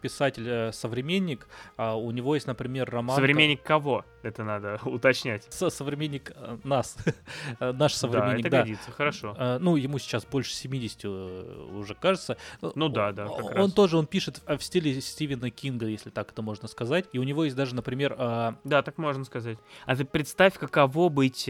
[0.00, 1.46] писатель-современник.
[1.46, 3.16] Э, а у него есть, например, роман...
[3.16, 4.04] Современник кого?
[4.22, 5.46] Это надо уточнять.
[5.50, 6.96] Со современник э, нас.
[7.60, 8.48] Наш современник, да.
[8.48, 9.58] это годится, хорошо.
[9.60, 12.36] Ну, ему сейчас больше 70 уже кажется.
[12.60, 13.72] Ну да, да, как Он раз.
[13.72, 17.06] тоже, он пишет в стиле Стивена Кинга, если так это можно сказать.
[17.12, 18.16] И у него есть даже, например...
[18.64, 19.58] Да, так можно сказать.
[19.86, 21.44] А ты представь, каково быть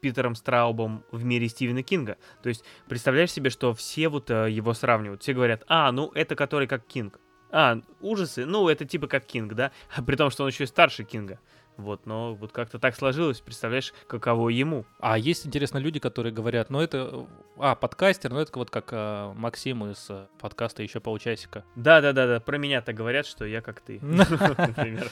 [0.00, 2.16] Питером Страубом в мире Стивена Кинга.
[2.42, 6.66] То есть, представляешь себе, что все вот его сравнивают все говорят, а, ну это который
[6.66, 7.20] как Кинг.
[7.50, 9.72] А, ужасы, ну это типа как Кинг, да?
[10.06, 11.38] При том, что он еще и старше Кинга.
[11.76, 14.86] Вот, но вот как-то так сложилось, представляешь, каково ему.
[15.00, 19.34] А есть, интересно, люди, которые говорят, ну это, а, подкастер, ну это вот как а,
[19.34, 21.62] Максим из а, подкаста «Еще полчасика».
[21.76, 25.10] Да-да-да, про меня-то говорят, что я как ты, например.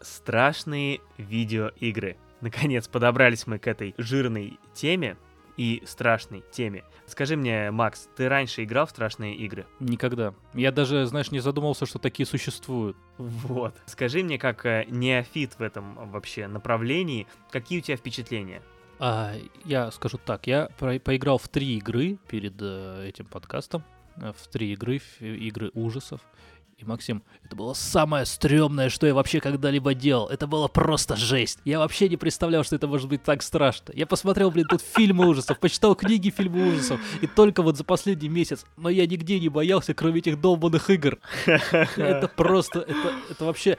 [0.00, 2.18] Страшные видеоигры.
[2.42, 5.16] Наконец подобрались мы к этой жирной теме
[5.56, 6.84] и страшной теме.
[7.06, 9.66] Скажи мне, Макс, ты раньше играл в страшные игры?
[9.80, 10.34] Никогда.
[10.54, 12.96] Я даже, знаешь, не задумывался, что такие существуют.
[13.18, 13.74] Вот.
[13.86, 18.62] Скажи мне, как э, неофит в этом вообще направлении, какие у тебя впечатления?
[18.98, 19.34] А,
[19.64, 23.82] я скажу так, я про- поиграл в три игры перед э, этим подкастом,
[24.16, 26.20] э, в три игры, в игры ужасов.
[26.80, 30.28] И Максим, это было самое стрёмное, что я вообще когда-либо делал.
[30.28, 31.58] Это было просто жесть.
[31.66, 33.92] Я вообще не представлял, что это может быть так страшно.
[33.94, 36.98] Я посмотрел, блин, тут фильмы ужасов, почитал книги фильмы ужасов.
[37.20, 38.64] И только вот за последний месяц.
[38.78, 41.18] Но я нигде не боялся, кроме этих долбанных игр.
[41.44, 43.76] Это просто, это, это вообще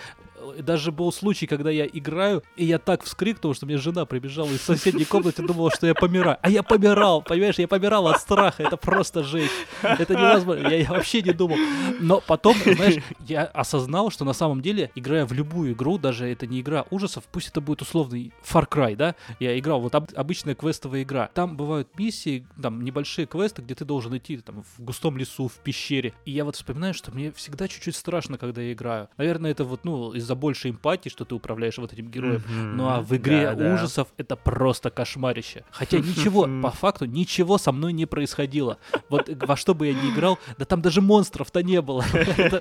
[0.59, 4.61] даже был случай, когда я играю, и я так вскрикнул, что мне жена прибежала из
[4.61, 6.37] соседней комнаты, думала, что я помираю.
[6.41, 9.51] А я помирал, понимаешь, я помирал от страха, это просто жесть.
[9.81, 11.57] Это невозможно, я, я вообще не думал.
[11.99, 16.47] Но потом, знаешь, я осознал, что на самом деле, играя в любую игру, даже это
[16.47, 20.55] не игра ужасов, пусть это будет условный Far Cry, да, я играл, вот об, обычная
[20.55, 21.29] квестовая игра.
[21.33, 25.55] Там бывают миссии, там небольшие квесты, где ты должен идти там в густом лесу, в
[25.55, 26.13] пещере.
[26.25, 29.09] И я вот вспоминаю, что мне всегда чуть-чуть страшно, когда я играю.
[29.17, 32.41] Наверное, это вот, ну, из-за большей эмпатии, что ты управляешь вот этим героем.
[32.47, 32.77] Мгм.
[32.77, 33.73] Ну а в игре Да, да.
[33.75, 35.63] ужасов это просто кошмарище.
[35.71, 38.77] Хотя ничего, по факту, ничего со мной не происходило.
[39.09, 42.03] Вот во что бы я ни играл, да там даже монстров-то не было.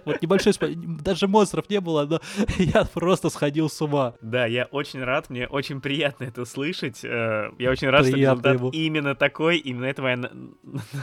[0.04, 2.20] Вот небольшой даже монстров не было, но
[2.58, 4.14] я просто сходил с ума.
[4.20, 7.00] Да, я очень рад, мне очень приятно это слышать.
[7.04, 10.30] э, Я очень рад, что результат именно такой, именно этого я на...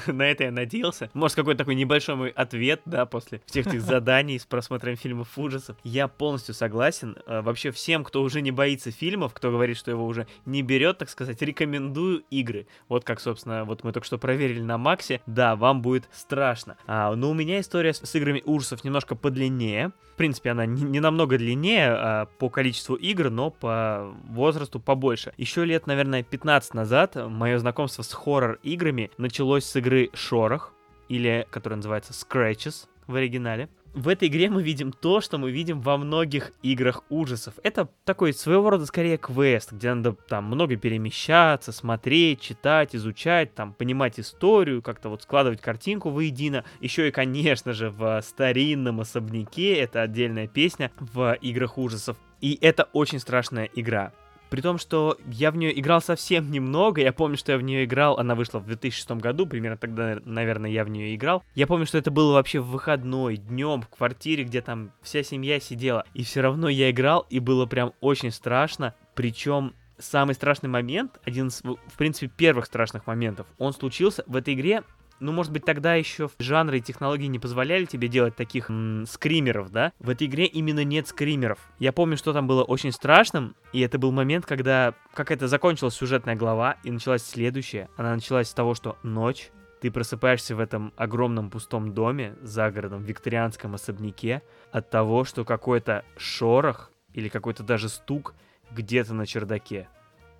[0.08, 1.10] на это я надеялся.
[1.14, 5.78] Может, какой-то такой небольшой мой ответ, да, после всех этих заданий с просмотром фильмов ужасов.
[5.84, 7.18] Я полностью согласен.
[7.26, 10.98] Э, Вообще всем, кто уже не боится фильмов, кто говорит, что его уже не берет,
[10.98, 12.68] так сказать, рекомендую игры.
[12.90, 15.22] Вот как, собственно, вот мы только что проверили на Максе.
[15.26, 16.78] Да, вам будет страшно.
[16.88, 19.92] А, но у меня история с, с играми ужасов немножко подлиннее.
[20.14, 25.34] В принципе, она не, не намного длиннее а, по количеству игр, но по возрасту побольше.
[25.38, 30.74] Еще лет, наверное, 15 назад мое знакомство с хоррор-играми началось с игры Шорох,
[31.10, 33.70] или которая называется Scratches в оригинале.
[33.98, 37.56] В этой игре мы видим то, что мы видим во многих играх ужасов.
[37.64, 43.74] Это такой своего рода скорее квест, где надо там много перемещаться, смотреть, читать, изучать, там
[43.74, 46.64] понимать историю, как-то вот складывать картинку воедино.
[46.80, 52.18] Еще и, конечно же, в старинном особняке, это отдельная песня в играх ужасов.
[52.40, 54.14] И это очень страшная игра.
[54.50, 57.02] При том, что я в нее играл совсем немного.
[57.02, 58.18] Я помню, что я в нее играл.
[58.18, 59.46] Она вышла в 2006 году.
[59.46, 61.44] Примерно тогда, наверное, я в нее играл.
[61.56, 65.60] Я помню, что это было вообще в выходной, днем, в квартире, где там вся семья
[65.60, 66.06] сидела.
[66.14, 68.96] И все равно я играл, и было прям очень страшно.
[69.16, 74.54] Причем самый страшный момент, один из, в принципе, первых страшных моментов, он случился в этой
[74.54, 74.84] игре.
[75.20, 79.72] Ну, может быть, тогда еще жанры и технологии не позволяли тебе делать таких м, скримеров,
[79.72, 79.92] да?
[80.00, 81.60] В этой игре именно нет скримеров.
[81.80, 86.36] Я помню, что там было очень страшным, и это был момент, когда какая-то закончилась сюжетная
[86.36, 87.90] глава, и началась следующая.
[87.98, 89.50] Она началась с того, что ночь,
[89.82, 94.42] ты просыпаешься в этом огромном пустом доме за городом, в викторианском особняке,
[94.72, 98.36] от того, что какой-то шорох или какой-то даже стук
[98.72, 99.88] где-то на чердаке.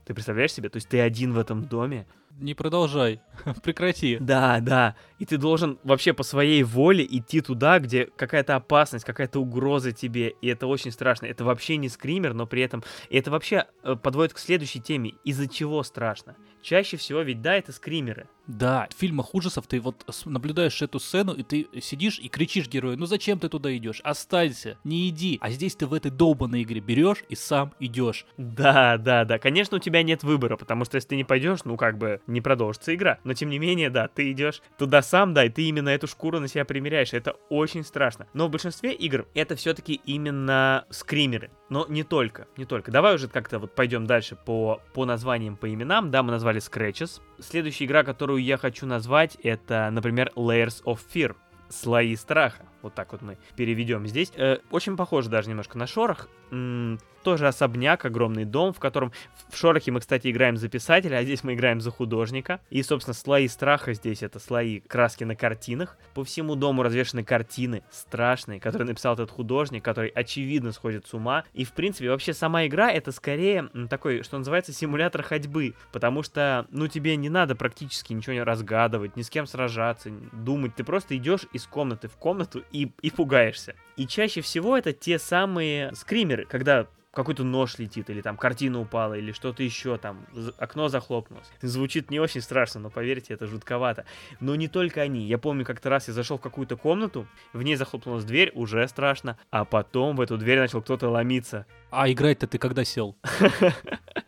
[0.06, 0.70] Ты представляешь себе?
[0.70, 2.08] То есть ты один в этом доме,
[2.40, 3.22] Не продолжай,
[3.64, 4.18] прекрати.
[4.20, 4.96] да, да.
[5.20, 10.36] И ты должен вообще по своей воле идти туда, где какая-то опасность, какая-то угроза тебе.
[10.42, 11.26] И это очень страшно.
[11.26, 12.84] Это вообще не скример, но при этом...
[13.10, 15.14] И это вообще э, подводит к следующей теме.
[15.24, 16.36] Из-за чего страшно?
[16.62, 18.28] Чаще всего ведь, да, это скримеры.
[18.46, 22.98] Да, в фильмах ужасов ты вот наблюдаешь эту сцену, и ты сидишь и кричишь герою,
[22.98, 24.00] ну зачем ты туда идешь?
[24.04, 25.38] Останься, не иди.
[25.42, 28.26] А здесь ты в этой долбанной игре берешь и сам идешь.
[28.38, 29.38] Да, да, да.
[29.38, 32.42] Конечно, у тебя нет выбора, потому что если ты не пойдешь, ну как бы не
[32.42, 33.20] продолжится игра.
[33.24, 36.40] Но тем не менее, да, ты идешь туда сам, да, и ты именно эту шкуру
[36.40, 37.14] на себя примеряешь.
[37.14, 38.28] Это очень страшно.
[38.34, 41.50] Но в большинстве игр это все-таки именно скримеры.
[41.70, 42.92] Но не только, не только.
[42.92, 46.12] Давай уже как-то вот пойдем дальше по, по названиям, по именам.
[46.12, 47.22] Да, мы назвали Scratches.
[47.40, 51.36] Следующая игра, которую я хочу назвать, это, например, Layers of Fear.
[51.70, 52.66] Слои страха.
[52.82, 54.32] Вот так вот мы переведем здесь.
[54.36, 56.30] Э, очень похоже даже немножко на Шорох.
[56.52, 59.12] М, тоже особняк, огромный дом, в котором
[59.50, 62.62] в Шорохе мы, кстати, играем за писателя, а здесь мы играем за художника.
[62.70, 65.98] И, собственно, слои страха здесь это слои краски на картинах.
[66.14, 71.44] По всему дому развешаны картины страшные, которые написал этот художник, который очевидно сходит с ума.
[71.54, 75.74] И, в принципе, вообще сама игра это скорее такой, что называется, симулятор ходьбы.
[75.92, 80.76] Потому что, ну, тебе не надо практически ничего не разгадывать, ни с кем сражаться, думать.
[80.76, 83.76] Ты просто идешь из комнаты в комнату и, и пугаешься.
[83.96, 86.88] И чаще всего это те самые скримеры, когда
[87.18, 90.28] какой-то нож летит, или там картина упала, или что-то еще, там
[90.60, 91.48] окно захлопнулось.
[91.64, 94.06] Звучит не очень страшно, но поверьте, это жутковато.
[94.40, 95.26] Но не только они.
[95.26, 99.36] Я помню, как-то раз я зашел в какую-то комнату, в ней захлопнулась дверь, уже страшно,
[99.50, 101.66] а потом в эту дверь начал кто-то ломиться.
[101.90, 103.18] А играть-то ты когда сел?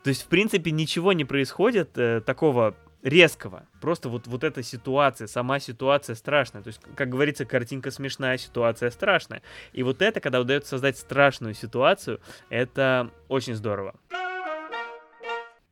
[0.04, 3.68] То есть, в принципе, ничего не происходит э, такого резкого.
[3.82, 6.62] Просто вот, вот эта ситуация, сама ситуация страшная.
[6.62, 9.41] То есть, как говорится, картинка смешная, ситуация страшная.
[9.74, 12.20] И вот это, когда удается создать страшную ситуацию,
[12.50, 13.95] это очень здорово.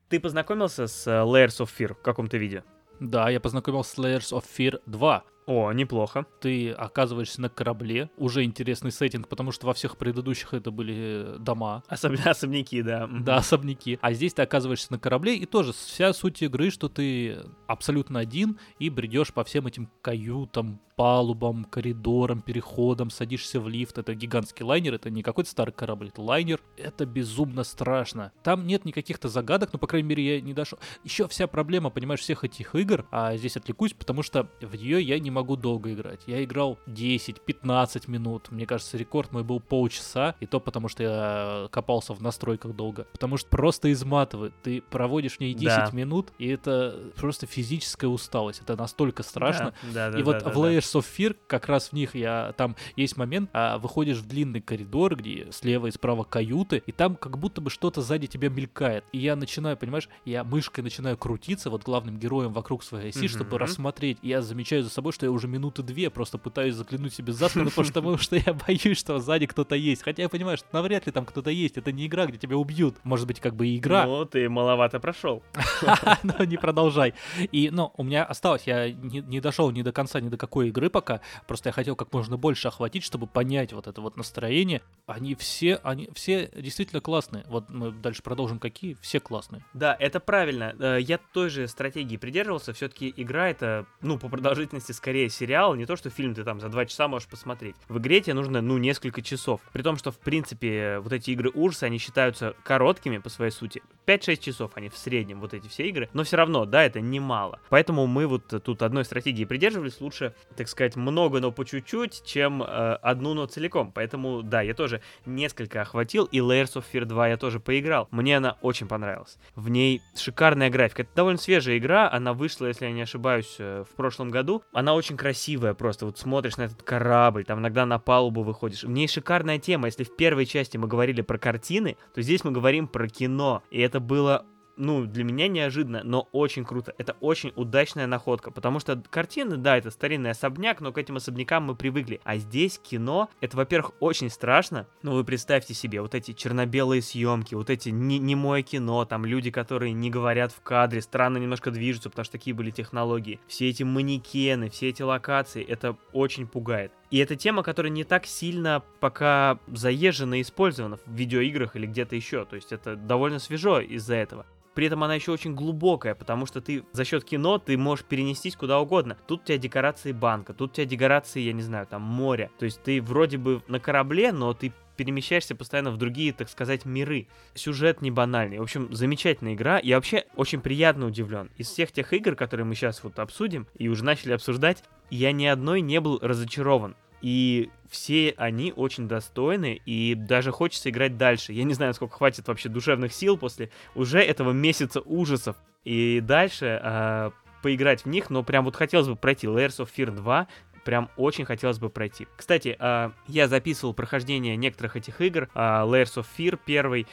[0.10, 2.64] Ты познакомился с э, Layers of Fear в каком-то виде?
[3.02, 5.24] Да, я познакомился с Layers of Fear 2.
[5.48, 6.26] О, неплохо.
[6.42, 11.84] Ты оказываешься на корабле, уже интересный сеттинг, потому что во всех предыдущих это были дома.
[11.88, 12.14] Особ...
[12.26, 13.08] Особняки, да.
[13.08, 13.98] Да, особняки.
[14.02, 18.60] А здесь ты оказываешься на корабле, и тоже вся суть игры, что ты абсолютно один
[18.78, 23.98] и бредешь по всем этим каютам, палубам, коридорам, переходам, садишься в лифт.
[24.00, 26.60] Это гигантский лайнер, это не какой-то старый корабль, это лайнер.
[26.76, 28.34] Это безумно страшно.
[28.44, 30.80] Там нет никаких-то загадок, но, по крайней мере, я не дошел.
[31.04, 35.20] Еще вся проблема, понимаешь, всех этих игр, а здесь отвлекусь, потому что в нее я
[35.20, 36.22] не могу долго играть.
[36.26, 38.52] Я играл 10-15 минут.
[38.52, 43.06] Мне кажется, рекорд мой был полчаса, и то потому, что я копался в настройках долго.
[43.12, 44.54] Потому что просто изматывает.
[44.64, 45.90] Ты проводишь в ней 10 да.
[45.94, 48.62] минут, и это просто физическая усталость.
[48.62, 49.74] Это настолько страшно.
[49.84, 52.54] Да, да, да, и вот да, в Layers of Fear как раз в них я
[52.58, 57.16] там есть момент, а, выходишь в длинный коридор, где слева и справа каюты, и там
[57.16, 59.06] как будто бы что-то сзади тебя мелькает.
[59.12, 63.28] И я начинаю, понимаешь, я мышкой начинаю крутиться вот главным героем вокруг своей оси, mm-hmm.
[63.28, 64.18] чтобы рассмотреть.
[64.22, 67.50] И я замечаю за собой, что я уже минуты две просто пытаюсь заглянуть себе за
[67.50, 70.04] спину, потому что я боюсь, что сзади кто-то есть.
[70.04, 71.78] Хотя я понимаю, что навряд ли там кто-то есть.
[71.78, 72.96] Это не игра, где тебя убьют.
[73.04, 74.06] Может быть, как бы и игра.
[74.06, 75.44] Ну, ты маловато прошел.
[76.24, 77.14] Ну, не продолжай.
[77.52, 80.90] И, ну, у меня осталось, я не дошел ни до конца, ни до какой игры
[80.90, 81.22] пока.
[81.48, 84.82] Просто я хотел как можно больше охватить, чтобы понять вот это вот настроение.
[85.06, 87.46] Они все, они все действительно классные.
[87.48, 88.98] Вот мы дальше продолжим, какие.
[89.02, 89.64] Все классные.
[89.74, 90.76] Да, это правильно.
[90.80, 92.74] Э, я той же стратегии придерживался.
[92.74, 96.70] Все-таки игра это, ну, по продолжительности скорее сериал, не то, что фильм ты там за
[96.70, 97.76] два часа можешь посмотреть.
[97.90, 99.62] В игре тебе нужно, ну, несколько часов.
[99.74, 103.82] При том, что, в принципе, вот эти игры ужаса, они считаются короткими по своей сути.
[104.06, 106.10] 5-6 часов они в среднем, вот эти все игры.
[106.14, 107.60] Но все равно, да, это немало.
[107.70, 110.00] Поэтому мы вот тут одной стратегии придерживались.
[110.00, 113.92] Лучше, так сказать, много, но по чуть-чуть, чем э, одну, но целиком.
[113.92, 116.26] Поэтому, да, я тоже несколько охватил.
[116.26, 118.08] И Layers of Fear 2 я тоже поиграл.
[118.12, 119.38] Мне она очень понравилась.
[119.56, 121.02] В ней шикарная графика.
[121.02, 122.10] Это довольно свежая игра.
[122.10, 124.64] Она вышла, если я не ошибаюсь, э, в прошлом году.
[124.72, 126.06] Она очень красивая просто.
[126.06, 128.84] Вот смотришь на этот корабль, там иногда на палубу выходишь.
[128.84, 129.88] В ней шикарная тема.
[129.88, 133.64] Если в первой части мы говорили про картины, то здесь мы говорим про кино.
[133.72, 134.46] И это было
[134.78, 136.94] ну, для меня неожиданно, но очень круто.
[136.98, 141.64] Это очень удачная находка, потому что картины, да, это старинный особняк, но к этим особнякам
[141.64, 142.22] мы привыкли.
[142.24, 144.88] А здесь кино, это, во-первых, очень страшно.
[145.02, 149.52] Ну, вы представьте себе, вот эти черно-белые съемки, вот эти не немое кино, там люди,
[149.52, 153.40] которые не говорят в кадре, странно немножко движутся, потому что такие были технологии.
[153.48, 156.92] Все эти манекены, все эти локации, это очень пугает.
[157.10, 162.16] И это тема, которая не так сильно пока заезжена и использована в видеоиграх или где-то
[162.16, 162.46] еще.
[162.46, 164.46] То есть это довольно свежо из-за этого.
[164.76, 168.56] При этом она еще очень глубокая, потому что ты за счет кино ты можешь перенестись
[168.56, 169.18] куда угодно.
[169.26, 172.52] Тут у тебя декорации банка, тут у тебя декорации, я не знаю, там моря.
[172.60, 176.86] То есть ты вроде бы на корабле, но ты перемещаешься постоянно в другие, так сказать,
[176.86, 177.28] миры.
[177.54, 178.60] Сюжет не банальный.
[178.60, 179.80] В общем, замечательная игра.
[179.82, 181.50] Я вообще очень приятно удивлен.
[181.56, 185.46] Из всех тех игр, которые мы сейчас вот обсудим и уже начали обсуждать, я ни
[185.46, 186.96] одной не был разочарован.
[187.22, 191.54] И все они очень достойны, и даже хочется играть дальше.
[191.54, 195.56] Я не знаю, сколько хватит вообще душевных сил после уже этого месяца ужасов.
[195.84, 197.32] И дальше э,
[197.64, 200.48] поиграть в них, но прям вот хотелось бы пройти Layers of Fear 2,
[200.84, 202.28] прям очень хотелось бы пройти.
[202.36, 205.50] Кстати, э, я записывал прохождение некоторых этих игр.
[205.56, 207.08] Э, Layers of Fear первый,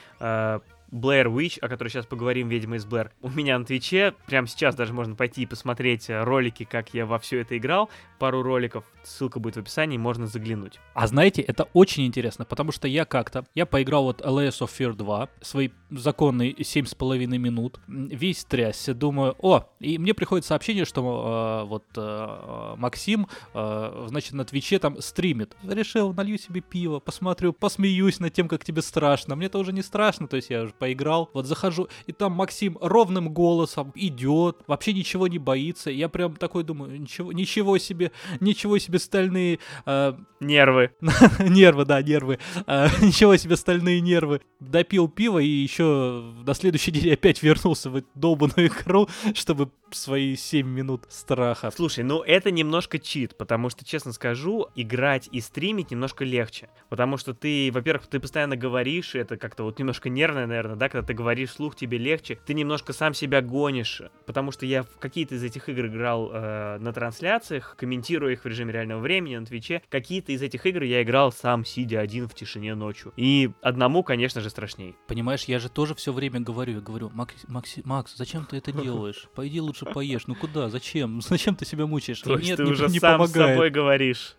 [0.95, 3.11] Blair Witch, о которой сейчас поговорим, «Ведьма из Блэр».
[3.21, 7.05] У меня на Твиче, прямо сейчас даже можно пойти и посмотреть э, ролики, как я
[7.05, 7.91] во все это играл.
[8.21, 10.79] Пару роликов, ссылка будет в описании, можно заглянуть.
[10.95, 14.95] А знаете, это очень интересно, потому что я как-то, я поиграл вот LAS of Fear
[14.95, 21.69] 2, свои законные 7,5 минут, весь трясся, думаю, о, и мне приходит сообщение, что э,
[21.69, 25.57] вот э, Максим, э, значит, на Твиче там стримит.
[25.69, 29.35] Решил, налью себе пиво, посмотрю, посмеюсь над тем, как тебе страшно.
[29.37, 31.31] Мне-то уже не страшно, то есть я уже поиграл.
[31.33, 35.91] Вот захожу, и там Максим ровным голосом идет, вообще ничего не боится.
[35.91, 39.61] Я прям такой думаю, ничего, ничего себе, ничего себе стальные...
[39.87, 40.91] Э, нервы.
[41.41, 42.39] нервы, да, нервы.
[42.67, 44.43] Э, ничего себе стальные нервы.
[44.61, 50.37] Допил пиво и еще на следующий день опять вернулся в эту долбанную игру, чтобы свои
[50.37, 51.71] 7 минут страха.
[51.75, 56.69] Слушай, ну это немножко чит, потому что, честно скажу, играть и стримить немножко легче.
[56.89, 60.89] Потому что ты, во-первых, ты постоянно говоришь, это как-то вот немножко нервное, наверное, наверное, да,
[60.89, 64.99] когда ты говоришь слух, тебе легче, ты немножко сам себя гонишь, потому что я в
[64.99, 69.47] какие-то из этих игр играл э, на трансляциях, комментируя их в режиме реального времени на
[69.47, 73.13] Твиче, какие-то из этих игр я играл сам, сидя один в тишине ночью.
[73.17, 74.97] И одному, конечно же, страшней.
[75.07, 78.73] Понимаешь, я же тоже все время говорю, я говорю, Макс, Макс, Макс зачем ты это
[78.83, 79.29] делаешь?
[79.35, 81.21] Пойди лучше поешь, ну куда, зачем?
[81.35, 82.21] Зачем ты себя мучаешь?
[82.21, 83.51] То есть Нет, ты не, уже не сам помогает.
[83.51, 84.37] с собой говоришь.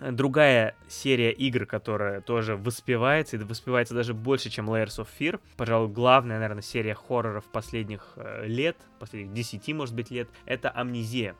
[0.00, 5.40] Другая серия игр, которая тоже воспевается, и воспевается даже больше, чем Layers of Fear.
[5.56, 11.34] Пожалуй, главная, наверное, серия хорроров последних э, лет, последних 10, может быть, лет, это Амнезия.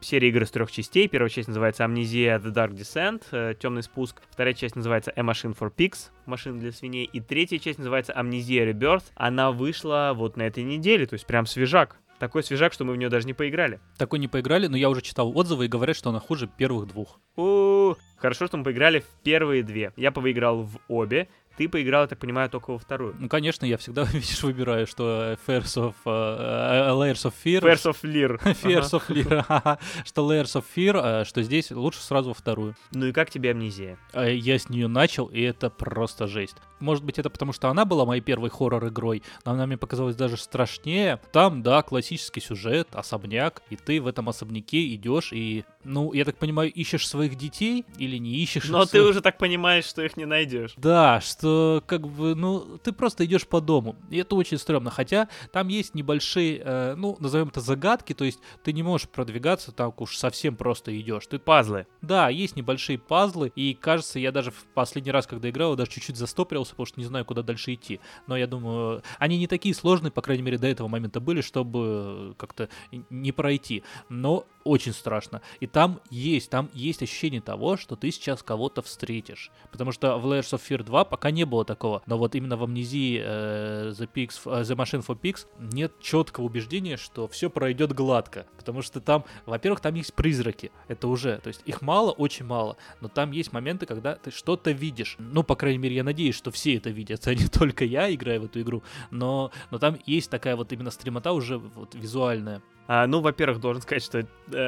[0.00, 1.08] серия игр из трех частей.
[1.08, 4.20] Первая часть называется Амнезия The Dark Descent, э, темный спуск.
[4.30, 7.04] Вторая часть называется A Machine for Pigs, машина для свиней.
[7.04, 9.04] И третья часть называется Амнезия Rebirth.
[9.14, 11.96] Она вышла вот на этой неделе, то есть прям свежак.
[12.22, 13.80] Такой свежак, что мы в нее даже не поиграли.
[13.98, 17.18] Такой не поиграли, но я уже читал отзывы и говорят, что она хуже первых двух.
[17.34, 19.92] У, Хорошо, что мы поиграли в первые две.
[19.96, 21.26] Я поиграл в обе.
[21.56, 23.14] Ты поиграл, я так понимаю, только во вторую.
[23.18, 25.94] Ну, конечно, я всегда, видишь, выбираю, что Fairs of...
[26.04, 27.60] Uh, Layers of Fear...
[27.60, 28.40] Fairs of Lear.
[28.62, 32.74] Fairs of Lear, что Layers of Fear, что здесь лучше сразу во вторую.
[32.92, 33.98] Ну и как тебе амнезия?
[34.14, 36.56] Я с нее начал, и это просто жесть.
[36.80, 40.36] Может быть, это потому, что она была моей первой хоррор-игрой, но она мне показалась даже
[40.36, 41.20] страшнее.
[41.30, 46.36] Там, да, классический сюжет, особняк, и ты в этом особняке идешь и, ну, я так
[46.36, 50.24] понимаю, ищешь своих детей или не ищешь Но ты уже так понимаешь, что их не
[50.24, 50.74] найдешь.
[50.76, 54.90] Да, что как бы, ну, ты просто идешь по дому, и это очень стрёмно.
[54.90, 59.72] Хотя там есть небольшие, э, ну, назовем это загадки, то есть ты не можешь продвигаться
[59.72, 61.26] так уж совсем просто идешь.
[61.26, 61.86] Ты пазлы.
[62.00, 66.16] Да, есть небольшие пазлы, и кажется, я даже в последний раз, когда играл, даже чуть-чуть
[66.16, 68.00] застопорился, потому что не знаю, куда дальше идти.
[68.26, 72.34] Но я думаю, они не такие сложные, по крайней мере, до этого момента были, чтобы
[72.38, 72.68] как-то
[73.10, 73.82] не пройти.
[74.08, 75.42] Но очень страшно.
[75.60, 79.50] И там есть, там есть ощущение того, что ты сейчас кого-то встретишь.
[79.70, 82.02] Потому что в Layers of Fear 2 пока не было такого.
[82.06, 86.44] Но вот именно в Амнезии э, The, Pigs, э, The Machine for Pigs нет четкого
[86.44, 88.46] убеждения, что все пройдет гладко.
[88.56, 90.70] Потому что там, во-первых, там есть призраки.
[90.88, 92.76] Это уже, то есть их мало, очень мало.
[93.00, 95.16] Но там есть моменты, когда ты что-то видишь.
[95.18, 98.42] Ну, по крайней мере, я надеюсь, что все это видят, а не только я играю
[98.42, 98.82] в эту игру.
[99.10, 102.62] Но, но там есть такая вот именно стремота уже вот визуальная.
[102.86, 104.24] А, ну, во-первых, должен сказать, что э,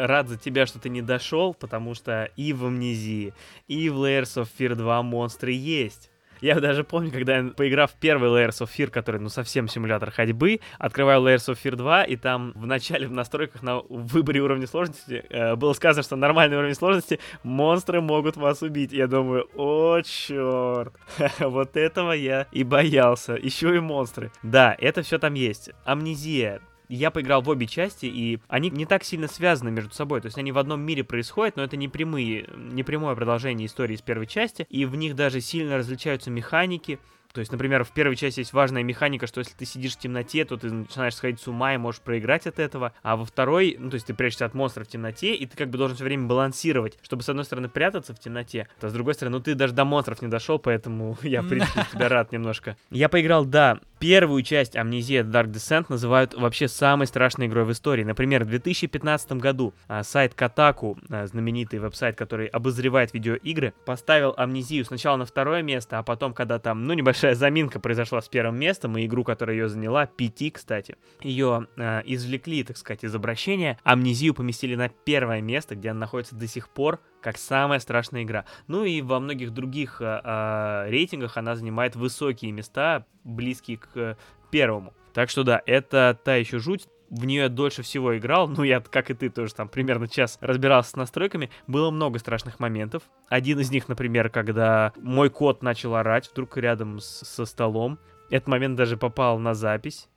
[0.06, 3.34] рад за тебя, что ты не дошел, потому что и в Амнезии,
[3.68, 6.10] и в Layers of Fear 2 монстры есть.
[6.40, 10.60] Я даже помню, когда поиграв в первый Layers of Fear, который, ну, совсем симулятор ходьбы,
[10.78, 15.24] открываю Layers of Fear 2, и там в начале в настройках на выборе уровня сложности
[15.30, 18.92] э, было сказано, что нормальный уровень сложности монстры могут вас убить.
[18.92, 20.94] Я думаю, о, черт,
[21.38, 23.34] вот этого я и боялся.
[23.34, 24.30] Еще и монстры.
[24.42, 25.70] Да, это все там есть.
[25.84, 30.20] Амнезия, я поиграл в обе части, и они не так сильно связаны между собой.
[30.20, 33.94] То есть они в одном мире происходят, но это не прямые, не прямое продолжение истории
[33.94, 34.66] из первой части.
[34.70, 36.98] И в них даже сильно различаются механики.
[37.34, 40.44] То есть, например, в первой части есть важная механика, что если ты сидишь в темноте,
[40.44, 42.92] то ты начинаешь сходить с ума и можешь проиграть от этого.
[43.02, 45.68] А во второй, ну, то есть ты прячешься от монстра в темноте, и ты как
[45.68, 49.14] бы должен все время балансировать, чтобы, с одной стороны, прятаться в темноте, а с другой
[49.14, 52.76] стороны, ну, ты даже до монстров не дошел, поэтому я, в принципе, тебя рад немножко.
[52.90, 58.04] Я поиграл, да, первую часть Amnesia Dark Descent называют вообще самой страшной игрой в истории.
[58.04, 64.84] Например, в 2015 году а, сайт Kotaku, а, знаменитый веб-сайт, который обозревает видеоигры, поставил Амнезию
[64.84, 68.58] сначала на второе место, а потом, когда там, ну, небольшая небольшая заминка произошла с первым
[68.58, 73.78] местом, и игру, которая ее заняла, PT, кстати, ее э, извлекли, так сказать, из обращения,
[73.82, 78.44] амнезию поместили на первое место, где она находится до сих пор, как самая страшная игра.
[78.66, 84.18] Ну и во многих других э, э, рейтингах она занимает высокие места, близкие к
[84.50, 84.92] первому.
[85.14, 89.10] Так что да, это та еще жуть в нее дольше всего играл, ну я, как
[89.10, 93.02] и ты, тоже там примерно час разбирался с настройками, было много страшных моментов.
[93.28, 97.98] Один из них, например, когда мой кот начал орать вдруг рядом с, со столом.
[98.30, 100.08] Этот момент даже попал на запись.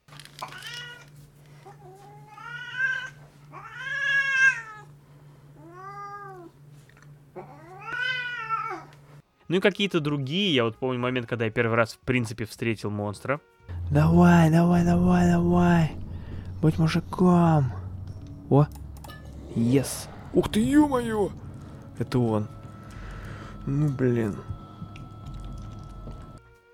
[9.50, 12.90] Ну и какие-то другие, я вот помню момент, когда я первый раз в принципе встретил
[12.90, 13.40] монстра.
[13.90, 16.07] Давай, давай, давай, давай.
[16.62, 17.72] Будь мужиком.
[18.50, 18.66] О,
[19.56, 20.08] yes.
[20.34, 21.30] Ух ты, ё-моё!
[22.00, 22.48] Это он.
[23.66, 24.36] Ну, блин.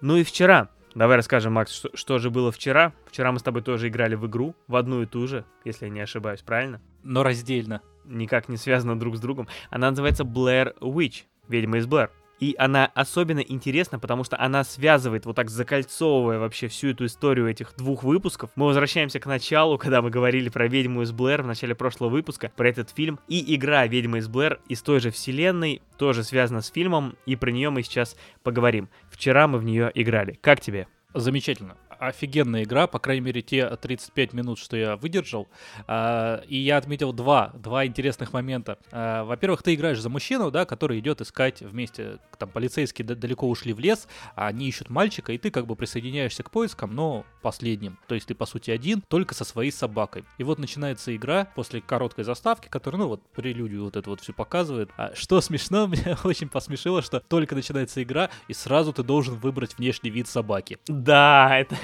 [0.02, 0.70] Ну и вчера.
[0.96, 2.94] Давай расскажем, Макс, что, что же было вчера.
[3.08, 5.92] Вчера мы с тобой тоже играли в игру, в одну и ту же, если я
[5.92, 6.82] не ошибаюсь, правильно?
[7.04, 7.82] Но раздельно.
[8.06, 9.48] Никак не связано друг с другом.
[9.70, 12.12] Она называется Blair Witch, ведьма из Блэр.
[12.44, 17.48] И она особенно интересна, потому что она связывает, вот так закольцовывая вообще всю эту историю
[17.48, 18.50] этих двух выпусков.
[18.58, 22.52] Мы возвращаемся к началу, когда мы говорили про «Ведьму из Блэр» в начале прошлого выпуска,
[22.54, 23.18] про этот фильм.
[23.30, 27.50] И игра «Ведьма из Блэр» из той же вселенной, тоже связана с фильмом, и про
[27.50, 28.90] нее мы сейчас поговорим.
[29.10, 30.38] Вчера мы в нее играли.
[30.42, 30.88] Как тебе?
[31.14, 35.48] Замечательно офигенная игра, по крайней мере, те 35 минут, что я выдержал.
[35.88, 38.78] А, и я отметил два, два интересных момента.
[38.92, 43.74] А, во-первых, ты играешь за мужчину, да, который идет искать вместе, там, полицейские далеко ушли
[43.74, 47.98] в лес, а они ищут мальчика, и ты как бы присоединяешься к поискам, но последним.
[48.08, 50.24] То есть ты, по сути, один, только со своей собакой.
[50.38, 54.34] И вот начинается игра после короткой заставки, которая, ну, вот, прелюдию вот это вот все
[54.34, 54.90] показывает.
[55.14, 60.10] Что смешно, меня очень посмешило, что только начинается игра, и сразу ты должен выбрать внешний
[60.10, 60.80] вид собаки.
[60.88, 61.76] Да, это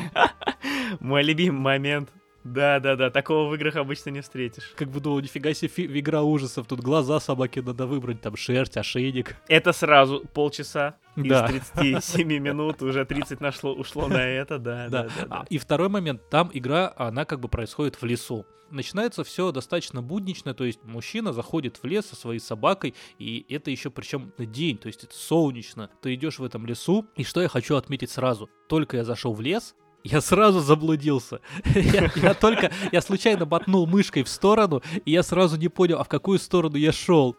[1.00, 2.10] мой любимый момент.
[2.46, 4.72] Да-да-да, такого в играх обычно не встретишь.
[4.78, 8.78] Как бы думал, нифига себе фи- игра ужасов, тут глаза собаки надо выбрать, там шерсть,
[8.78, 9.36] ошейник.
[9.50, 11.48] Это сразу полчаса Да.
[11.48, 15.10] из 37 минут, уже 30 нашло, ушло на это, да, да, Да.
[15.10, 15.24] да.
[15.24, 15.46] А, да.
[15.50, 18.46] И второй момент, там игра, она как бы происходит в лесу.
[18.72, 23.70] Начинается все достаточно буднично, то есть мужчина заходит в лес со своей собакой, и это
[23.70, 25.90] еще причем день, то есть это солнечно.
[26.02, 28.50] Ты идешь в этом лесу, и что я хочу отметить сразу.
[28.70, 31.42] Только я зашел в лес, я сразу заблудился.
[31.76, 36.04] Я, я только, я случайно ботнул мышкой в сторону, и я сразу не понял, а
[36.04, 37.36] в какую сторону я шел.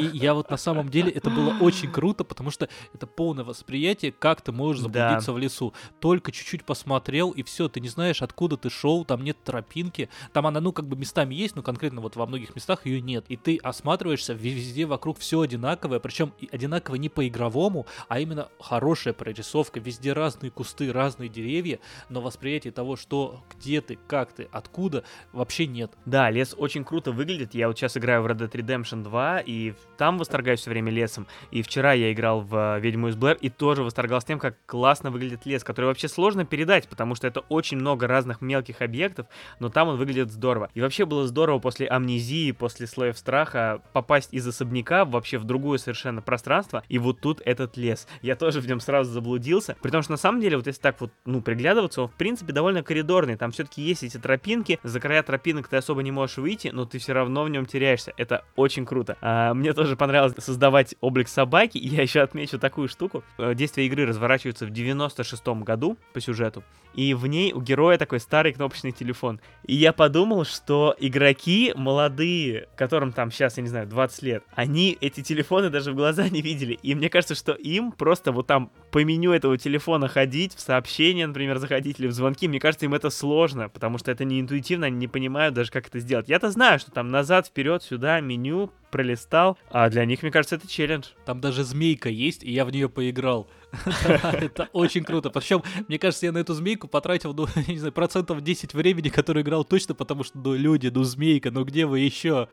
[0.00, 4.12] И я вот на самом деле, это было очень круто, потому что это полное восприятие,
[4.12, 4.88] как ты можешь Да.
[5.10, 5.74] заблудиться в лесу.
[6.00, 10.08] Только чуть-чуть посмотрел, и все, ты не знаешь, откуда ты шел, там нет тропинки.
[10.32, 13.24] Там она, ну, как бы местами есть, но конкретно вот во многих местах ее нет.
[13.28, 19.14] И ты осматриваешься, ве- везде вокруг все одинаковое, причем одинаково не по-игровому, а именно хорошая
[19.14, 19.80] прорисовка.
[19.80, 25.66] Везде разные кусты, разные деревья, но восприятие того, что, где ты, как ты, откуда, вообще
[25.66, 25.92] нет.
[26.04, 27.54] Да, лес очень круто выглядит.
[27.54, 31.26] Я вот сейчас играю в Red Dead Redemption 2, и там восторгаюсь все время лесом.
[31.50, 35.10] И вчера я играл в э, Ведьму из Блэр и тоже восторгался тем, как классно
[35.10, 39.26] выглядит лес, который вообще сложно передать, потому что это очень много разных мелких объектов,
[39.60, 40.70] но там он выглядит здорово.
[40.74, 45.78] И вообще было здорово после амнезии, после слоев страха попасть из особняка вообще в другое
[45.78, 48.06] совершенно пространство, и вот тут этот лес.
[48.22, 51.00] Я тоже в нем сразу заблудился, при том, что на самом деле, вот если так
[51.00, 55.22] вот, ну, приглядываться, он в принципе довольно коридорный, там все-таки есть эти тропинки, за края
[55.22, 58.12] тропинок ты особо не можешь выйти, но ты все равно в нем теряешься.
[58.16, 59.16] Это очень круто.
[59.20, 63.24] А, мне тоже понравилось создавать облик собаки, я еще отмечу такую штуку.
[63.38, 66.62] Э, Действие игры разворачивается в 96-м году по сюжету,
[66.94, 69.40] и в ней у героя такой старый кнопочный телефон.
[69.64, 74.96] И я подумал, что игроки молодые, которым там сейчас, я не знаю, 20 лет, они
[75.00, 76.78] эти телефоны даже в глаза не видели.
[76.82, 81.26] И мне кажется, что им просто вот там по меню этого телефона ходить, в сообщения,
[81.26, 84.86] например, заходить или в звонки, мне кажется, им это сложно, потому что это не интуитивно,
[84.86, 86.28] они не понимают даже, как это сделать.
[86.28, 90.66] Я-то знаю, что там назад, вперед, сюда, меню, пролистал, а для них, мне кажется, это
[90.66, 91.08] челлендж.
[91.26, 93.46] Там даже змейка есть, и я в нее поиграл.
[94.32, 95.28] Это очень круто.
[95.28, 99.42] Причем, мне кажется, я на эту змейку потратил, ну, не знаю, процентов 10 времени, который
[99.42, 102.48] играл точно, потому что, ну, люди, ну, змейка, ну, где вы еще?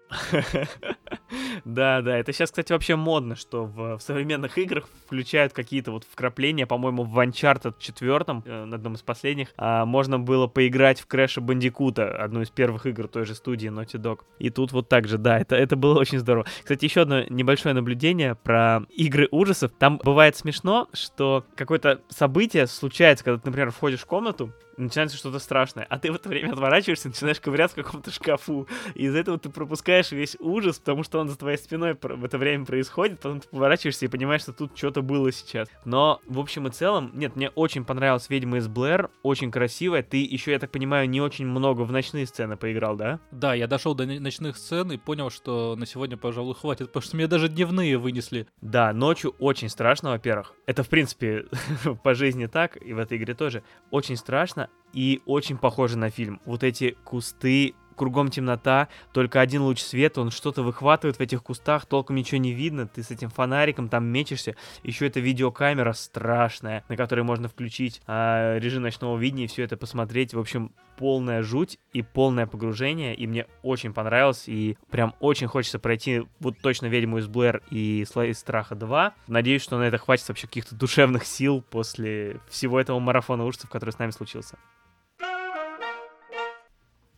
[1.65, 6.03] Да, да, это сейчас, кстати, вообще модно, что в, в современных играх включают какие-то вот
[6.03, 11.07] вкрапления, по-моему, в Uncharted 4, э, на одном из последних, а, можно было поиграть в
[11.07, 14.21] Crash Bandicoot, одну из первых игр той же студии Naughty Dog.
[14.39, 16.32] И тут вот так же, да, это, это было очень здорово.
[16.41, 19.71] Кстати, еще одно небольшое наблюдение про игры ужасов.
[19.77, 25.39] Там бывает смешно, что какое-то событие случается, когда ты, например, входишь в комнату, начинается что-то
[25.39, 29.37] страшное, а ты в это время отворачиваешься, начинаешь ковыряться в каком-то шкафу, и из-за этого
[29.37, 33.41] ты пропускаешь весь ужас, потому что он за твоей спиной в это время происходит, потом
[33.41, 35.69] ты поворачиваешься и понимаешь, что тут что-то было сейчас.
[35.85, 40.23] Но, в общем и целом, нет, мне очень понравилась «Ведьма из Блэр», очень красивая, ты
[40.23, 43.19] еще, я так понимаю, не очень много в ночные сцены поиграл, да?
[43.31, 47.15] Да, я дошел до ночных сцен и понял, что на сегодня, пожалуй, хватит, потому что
[47.15, 48.47] мне даже дневные вынесли.
[48.61, 50.53] Да, ночью очень страшно, во-первых.
[50.65, 51.45] Это, в принципе,
[52.03, 53.63] по жизни так, и в этой игре тоже.
[53.91, 54.62] Очень страшно
[54.93, 56.39] и очень похоже на фильм.
[56.45, 61.85] Вот эти кусты, кругом темнота, только один луч света, он что-то выхватывает в этих кустах,
[61.85, 66.97] толком ничего не видно, ты с этим фонариком там мечешься, еще эта видеокамера страшная, на
[66.97, 71.79] которой можно включить а, режим ночного видения и все это посмотреть, в общем, полная жуть
[71.91, 77.19] и полное погружение, и мне очень понравилось, и прям очень хочется пройти вот точно «Ведьму
[77.19, 79.13] из Блэр» и «Слои страха 2».
[79.27, 83.91] Надеюсь, что на это хватит вообще каких-то душевных сил после всего этого марафона ужасов, который
[83.91, 84.57] с нами случился.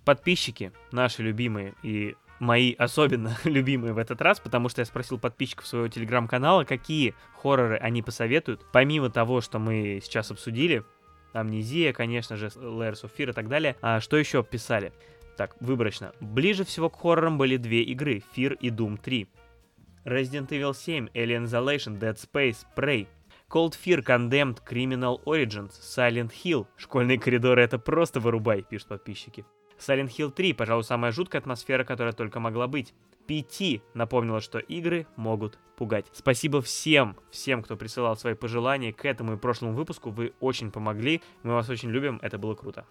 [0.05, 5.65] Подписчики, наши любимые и мои особенно любимые в этот раз, потому что я спросил подписчиков
[5.65, 10.83] своего телеграм-канала, какие хорроры они посоветуют, помимо того, что мы сейчас обсудили,
[11.33, 14.93] Амнезия, конечно же, Layers of Fear и так далее, а что еще писали?
[15.37, 16.13] Так, выборочно.
[16.21, 19.27] Ближе всего к хоррорам были две игры, Fear и Doom 3.
[20.05, 23.07] Resident Evil 7, Alien Isolation, Dead Space, Prey.
[23.49, 26.67] Cold Fear, Condemned, Criminal Origins, Silent Hill.
[26.77, 29.45] Школьные коридоры это просто вырубай, пишут подписчики.
[29.79, 32.93] Silent Hill 3, пожалуй, самая жуткая атмосфера, которая только могла быть.
[33.27, 36.05] PT напомнила, что игры могут пугать.
[36.13, 40.11] Спасибо всем, всем, кто присылал свои пожелания к этому и прошлому выпуску.
[40.11, 41.21] Вы очень помогли.
[41.43, 42.19] Мы вас очень любим.
[42.21, 42.85] Это было круто.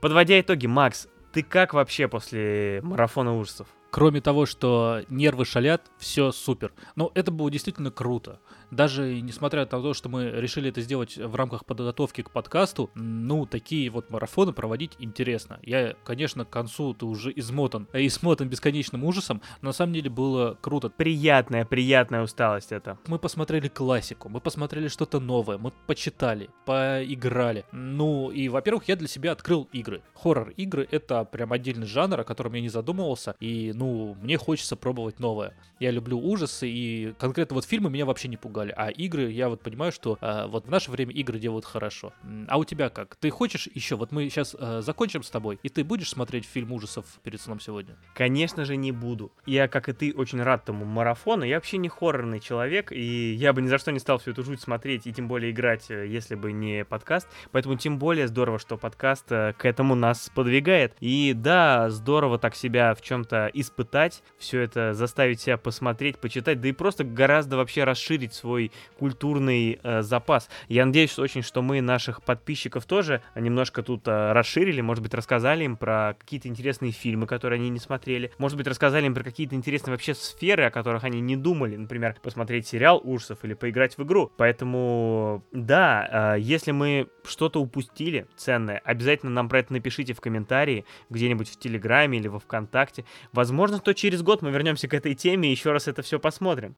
[0.00, 3.68] Подводя итоги, Макс, ты как вообще после марафона ужасов?
[3.90, 6.72] Кроме того, что нервы шалят, все супер.
[6.96, 8.40] Но это было действительно круто
[8.74, 13.46] даже несмотря на то, что мы решили это сделать в рамках подготовки к подкасту, ну,
[13.46, 15.60] такие вот марафоны проводить интересно.
[15.62, 20.10] Я, конечно, к концу ты уже измотан, а измотан бесконечным ужасом, но на самом деле
[20.10, 20.90] было круто.
[20.90, 22.98] Приятная, приятная усталость это.
[23.06, 27.64] Мы посмотрели классику, мы посмотрели что-то новое, мы почитали, поиграли.
[27.72, 30.02] Ну, и, во-первых, я для себя открыл игры.
[30.14, 35.20] Хоррор-игры— это прям отдельный жанр, о котором я не задумывался, и, ну, мне хочется пробовать
[35.20, 35.54] новое.
[35.80, 38.74] Я люблю ужасы, и конкретно вот фильмы меня вообще не пугают делали.
[38.76, 42.12] А игры, я вот понимаю, что э, вот в наше время игры делают хорошо.
[42.48, 43.16] А у тебя как?
[43.16, 43.96] Ты хочешь еще?
[43.96, 47.60] Вот мы сейчас э, закончим с тобой, и ты будешь смотреть фильм ужасов перед сном
[47.60, 47.96] сегодня?
[48.14, 49.32] Конечно же не буду.
[49.46, 51.44] Я, как и ты, очень рад тому марафону.
[51.44, 54.42] Я вообще не хоррорный человек, и я бы ни за что не стал всю эту
[54.42, 57.28] жуть смотреть, и тем более играть, э, если бы не подкаст.
[57.52, 60.94] Поэтому тем более здорово, что подкаст э, к этому нас подвигает.
[61.00, 66.68] И да, здорово так себя в чем-то испытать, все это заставить себя посмотреть, почитать, да
[66.68, 70.50] и просто гораздо вообще расширить свой культурный э, запас.
[70.68, 75.64] Я надеюсь очень, что мы наших подписчиков тоже немножко тут э, расширили, может быть, рассказали
[75.64, 79.54] им про какие-то интересные фильмы, которые они не смотрели, может быть, рассказали им про какие-то
[79.54, 84.02] интересные вообще сферы, о которых они не думали, например, посмотреть сериал ужасов или поиграть в
[84.02, 84.30] игру.
[84.36, 90.84] Поэтому, да, э, если мы что-то упустили ценное, обязательно нам про это напишите в комментарии,
[91.08, 93.06] где-нибудь в Телеграме или во Вконтакте.
[93.32, 96.76] Возможно, то через год мы вернемся к этой теме и еще раз это все посмотрим.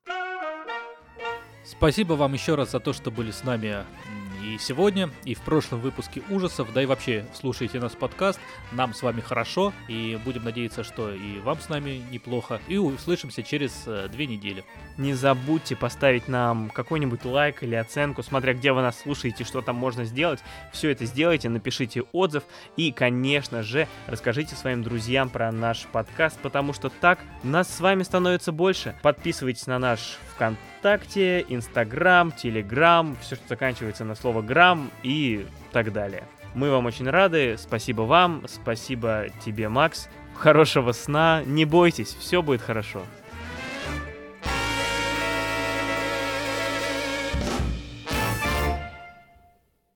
[1.67, 3.85] Спасибо вам еще раз за то, что были с нами
[4.47, 8.39] и сегодня, и в прошлом выпуске ужасов, да и вообще слушайте нас подкаст.
[8.71, 12.61] Нам с вами хорошо, и будем надеяться, что и вам с нами неплохо.
[12.69, 14.65] И услышимся через э, две недели.
[14.97, 19.75] Не забудьте поставить нам какой-нибудь лайк или оценку, смотря где вы нас слушаете, что там
[19.75, 20.39] можно сделать.
[20.73, 22.45] Все это сделайте, напишите отзыв
[22.77, 28.05] и, конечно же, расскажите своим друзьям про наш подкаст, потому что так нас с вами
[28.05, 28.95] становится больше.
[29.03, 30.19] Подписывайтесь на наш
[30.87, 36.23] ВКонтакте, Инстаграм, Телеграм, все, что заканчивается на слово грамм и так далее.
[36.55, 40.09] Мы вам очень рады, спасибо вам, спасибо тебе, Макс.
[40.37, 43.03] Хорошего сна, не бойтесь, все будет хорошо.